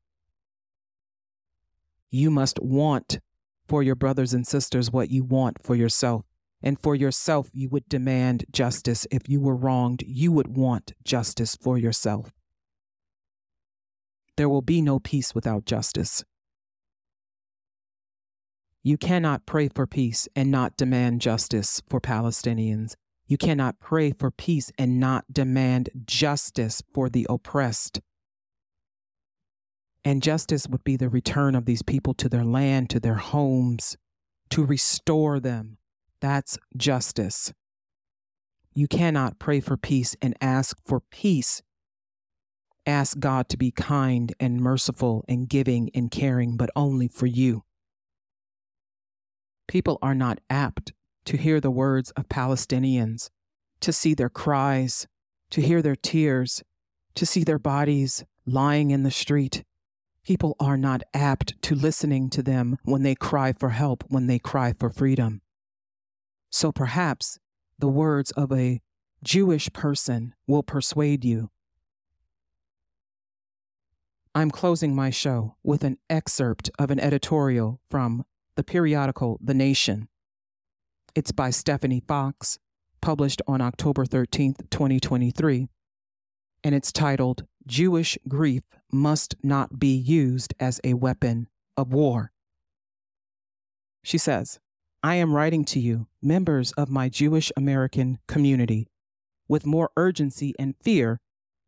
[2.10, 3.18] You must want
[3.66, 6.24] for your brothers and sisters what you want for yourself.
[6.62, 9.06] And for yourself, you would demand justice.
[9.10, 12.32] If you were wronged, you would want justice for yourself.
[14.36, 16.24] There will be no peace without justice.
[18.82, 22.94] You cannot pray for peace and not demand justice for Palestinians.
[23.28, 28.00] You cannot pray for peace and not demand justice for the oppressed.
[30.02, 33.98] And justice would be the return of these people to their land, to their homes,
[34.48, 35.76] to restore them.
[36.22, 37.52] That's justice.
[38.72, 41.60] You cannot pray for peace and ask for peace.
[42.86, 47.64] Ask God to be kind and merciful and giving and caring, but only for you.
[49.66, 50.92] People are not apt
[51.28, 53.28] to hear the words of Palestinians,
[53.80, 55.06] to see their cries,
[55.50, 56.62] to hear their tears,
[57.14, 59.62] to see their bodies lying in the street.
[60.24, 64.38] People are not apt to listening to them when they cry for help, when they
[64.38, 65.42] cry for freedom.
[66.48, 67.38] So perhaps
[67.78, 68.80] the words of a
[69.22, 71.50] Jewish person will persuade you.
[74.34, 78.24] I'm closing my show with an excerpt of an editorial from
[78.54, 80.08] the periodical The Nation.
[81.18, 82.60] It's by Stefanie Fox,
[83.00, 85.66] published on October 13th, 2023,
[86.62, 88.62] and it's titled Jewish Grief
[88.92, 92.30] Must Not Be Used as a Weapon of War.
[94.04, 94.60] She says,
[95.02, 98.86] I am writing to you, members of my Jewish American community,
[99.48, 101.18] with more urgency and fear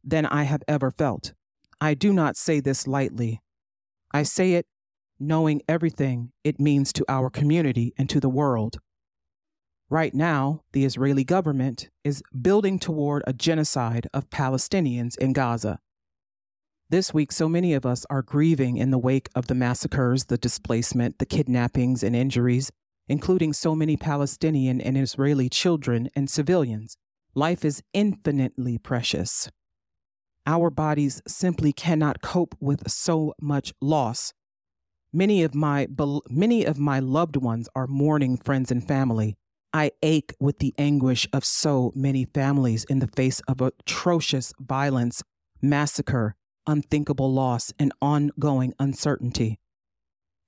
[0.05, 1.33] than I have ever felt.
[1.81, 3.41] I do not say this lightly.
[4.13, 4.67] I say it
[5.19, 8.79] knowing everything it means to our community and to the world.
[9.93, 15.81] Right now, the Israeli government is building toward a genocide of Palestinians in Gaza.
[16.91, 20.39] This week, so many of us are grieving in the wake of the massacres, the
[20.39, 22.71] displacement, the kidnappings, and injuries,
[23.09, 26.97] including so many Palestinian and Israeli children and civilians.
[27.35, 29.51] Life is infinitely precious.
[30.47, 34.33] Our bodies simply cannot cope with so much loss
[35.13, 35.89] Many of my
[36.29, 39.37] many of my loved ones are mourning friends and family.
[39.73, 45.23] I ache with the anguish of so many families in the face of atrocious violence,
[45.63, 46.35] massacre,
[46.67, 49.61] unthinkable loss, and ongoing uncertainty.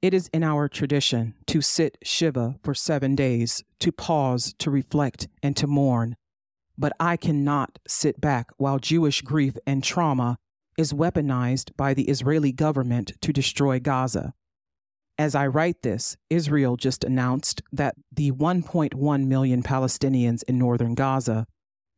[0.01, 5.29] It is in our tradition to sit Shiva for seven days, to pause, to reflect,
[5.43, 6.17] and to mourn.
[6.77, 10.39] But I cannot sit back while Jewish grief and trauma
[10.77, 14.35] is weaponized by the Israeli government to destroy Gaza.
[15.19, 21.47] As I write this, Israel just announced that the 1.1 million Palestinians in northern Gaza,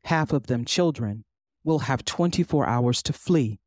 [0.05, 1.25] half of them children,
[1.63, 3.61] will have 24 hours to flee,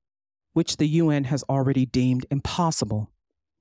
[0.53, 3.09] which the UN has already deemed impossible.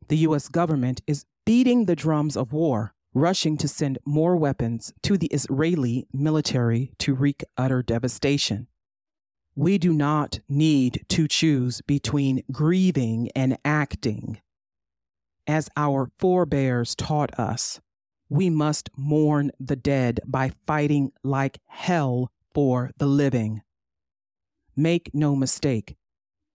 [0.09, 5.16] The US government is beating the drums of war, rushing to send more weapons to
[5.16, 8.66] the Israeli military to wreak utter devastation.
[9.55, 14.41] We do not need to choose between grieving and acting
[15.47, 17.80] as our forebears taught us,
[18.28, 23.62] we must mourn the dead by fighting like hell for the living.
[24.74, 25.97] Make no mistake,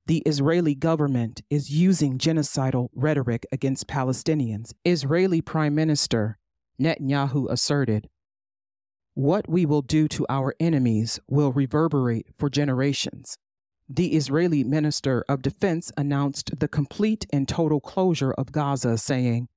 [0.08, 4.74] the Israeli government is using genocidal rhetoric against Palestinians.
[4.84, 6.38] Israeli Prime Minister
[6.80, 8.10] Netanyahu asserted,
[9.14, 13.38] What we will do to our enemies will reverberate for generations
[13.94, 19.50] the Israeli Minister of Defense announced the complete and total closure of Gaza, saying,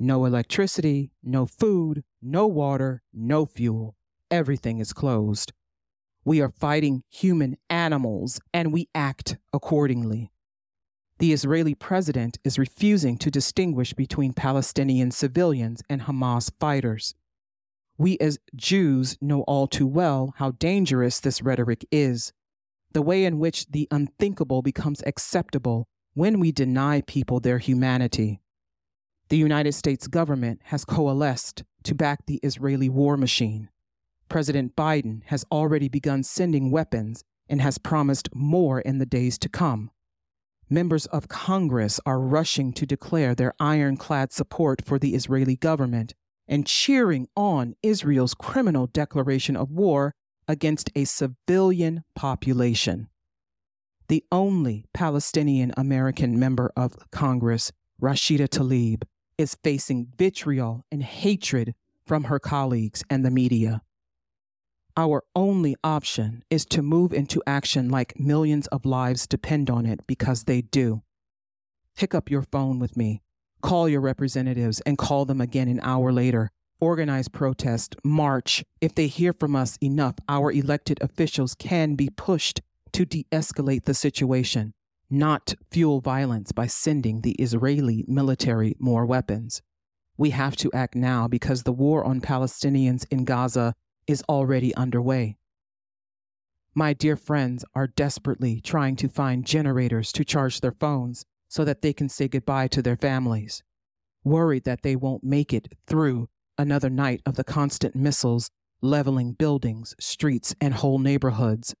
[0.00, 3.94] No electricity, no food, no water, no fuel.
[4.32, 5.52] Everything is closed.
[6.24, 10.32] We are fighting human animals and we act accordingly.
[11.18, 17.14] The Israeli president is refusing to distinguish between Palestinian civilians and Hamas fighters.
[17.96, 22.32] We as Jews know all too well how dangerous this rhetoric is
[22.92, 28.40] the way in which the unthinkable becomes acceptable when we deny people their humanity.
[29.28, 33.70] The United States government has coalesced to back the Israeli war machine.
[34.28, 39.48] President Biden has already begun sending weapons and has promised more in the days to
[39.48, 39.90] come.
[40.68, 46.14] Members of Congress are rushing to declare their ironclad support for the Israeli government
[46.48, 50.14] and cheering on Israel's criminal declaration of war
[50.48, 53.08] against a civilian population.
[54.08, 59.04] the only Palestinian American member of Congress, Rashida Tlaib,
[59.38, 61.74] is facing vitriol and hatred
[62.04, 63.80] from her colleagues and the media.
[64.96, 70.06] Our only option is to move into action like millions of lives depend on it
[70.06, 71.02] because they do.
[71.96, 73.22] Pick up your phone with me,
[73.62, 76.50] call your representatives, and call them again an hour later.
[76.82, 78.64] Organize protest, march.
[78.80, 82.60] If they hear from us enough, our elected officials can be pushed
[82.90, 84.74] to de escalate the situation,
[85.08, 89.62] not fuel violence by sending the Israeli military more weapons.
[90.16, 93.74] We have to act now because the war on Palestinians in Gaza
[94.08, 95.36] is already underway.
[96.74, 101.82] My dear friends are desperately trying to find generators to charge their phones so that
[101.82, 103.62] they can say goodbye to their families,
[104.24, 106.28] worried that they won't make it through
[106.58, 108.50] another night of the constant missiles
[108.82, 111.74] leveling buildings, streets, and whole neighborhoods.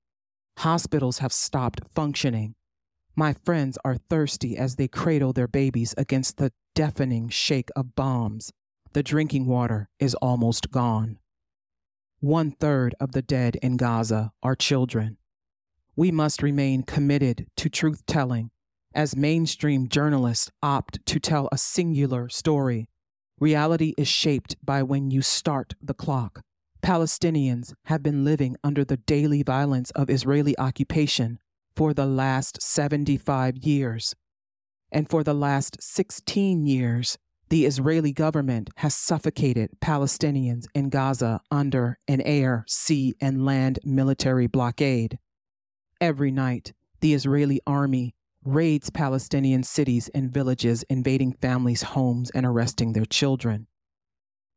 [0.58, 2.54] Hospitals have stopped functioning.
[3.16, 8.52] My friends are thirsty as they cradle their babies against the deafening shake of bombs.
[8.92, 11.18] The drinking water is almost gone.
[12.20, 15.16] One third of the dead in Gaza are children.
[15.96, 18.50] We must remain committed to truth telling
[18.94, 22.88] as mainstream journalists opt to tell a singular story.
[23.42, 26.42] Reality is shaped by when you start the clock.
[26.80, 31.40] Palestinians have been living under the daily violence of Israeli occupation
[31.74, 34.14] for the last 75 years.
[34.92, 37.18] And for the last 16 years,
[37.48, 44.46] the Israeli government has suffocated Palestinians in Gaza under an air, sea, and land military
[44.46, 45.18] blockade.
[46.00, 48.14] Every night, the Israeli army
[48.44, 53.66] raids Palestinian cities and villages, invading families' homes and arresting their children.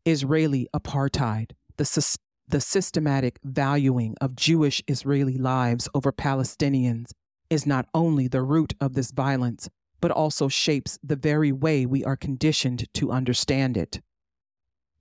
[0.05, 2.17] Israeli apartheid, the,
[2.47, 7.11] the systematic valuing of Jewish Israeli lives over Palestinians,
[7.49, 9.69] is not only the root of this violence,
[10.01, 14.01] but also shapes the very way we are conditioned to understand it.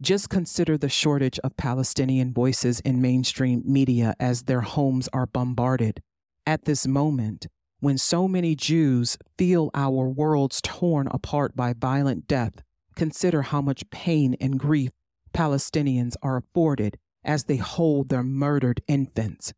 [0.00, 6.02] Just consider the shortage of Palestinian voices in mainstream media as their homes are bombarded.
[6.46, 7.46] At this moment,
[7.84, 12.62] when so many Jews feel our worlds torn apart by violent death,
[12.96, 14.90] consider how much pain and grief
[15.34, 19.52] Palestinians are afforded as they hold their murdered infants.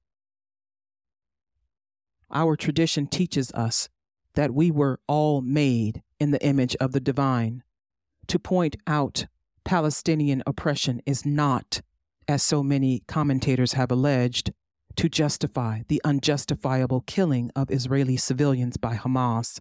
[2.29, 3.89] Our tradition teaches us
[4.35, 7.62] that we were all made in the image of the divine.
[8.27, 9.27] To point out
[9.64, 11.81] Palestinian oppression is not,
[12.27, 14.51] as so many commentators have alleged,
[14.97, 19.61] to justify the unjustifiable killing of Israeli civilians by Hamas.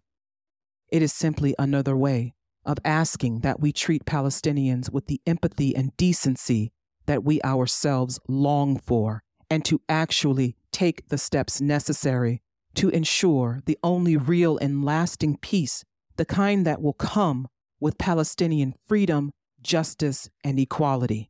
[0.89, 2.33] It is simply another way
[2.65, 6.71] of asking that we treat Palestinians with the empathy and decency
[7.05, 12.41] that we ourselves long for, and to actually take the steps necessary
[12.73, 15.85] to ensure the only real and lasting peace,
[16.17, 17.47] the kind that will come
[17.79, 19.31] with Palestinian freedom,
[19.61, 21.29] justice, and equality.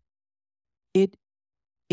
[0.94, 1.18] It,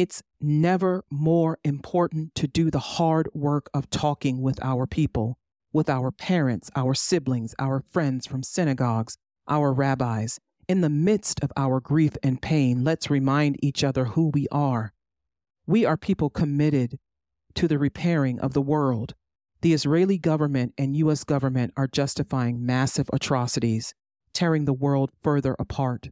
[0.03, 5.39] it's never more important to do the hard work of talking with our people,
[5.73, 10.41] with our parents, our siblings, our friends from synagogues, our rabbis.
[10.67, 14.93] In the midst of our grief and pain, let's remind each other who we are.
[15.69, 16.99] We are people committed
[17.55, 19.15] to the repairing of the world,
[19.61, 21.23] the Israeli government and U.S.
[21.23, 23.95] government are justifying massive atrocities,
[24.33, 26.09] tearing the world further apart,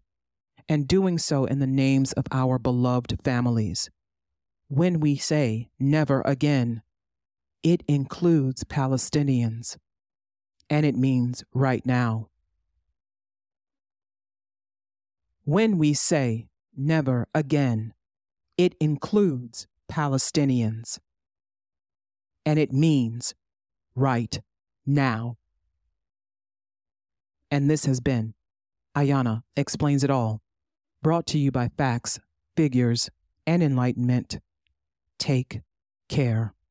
[0.71, 3.91] and doing so in the names of our beloved families.
[4.69, 6.83] When we say never again,
[7.65, 9.77] it includes Palestinians,
[10.71, 12.29] and it means right now.
[15.43, 17.93] When we say never again,
[18.57, 21.01] it includes Palestinians,
[22.47, 23.35] and it means
[23.97, 24.41] right
[24.87, 25.37] now.
[27.51, 28.35] And this has been
[28.97, 30.41] Ayana Explains It All,
[31.03, 32.21] brought to you by facts,
[32.57, 33.11] figures,
[33.47, 34.39] and enlightenment.
[35.19, 35.63] Take
[36.09, 36.55] care.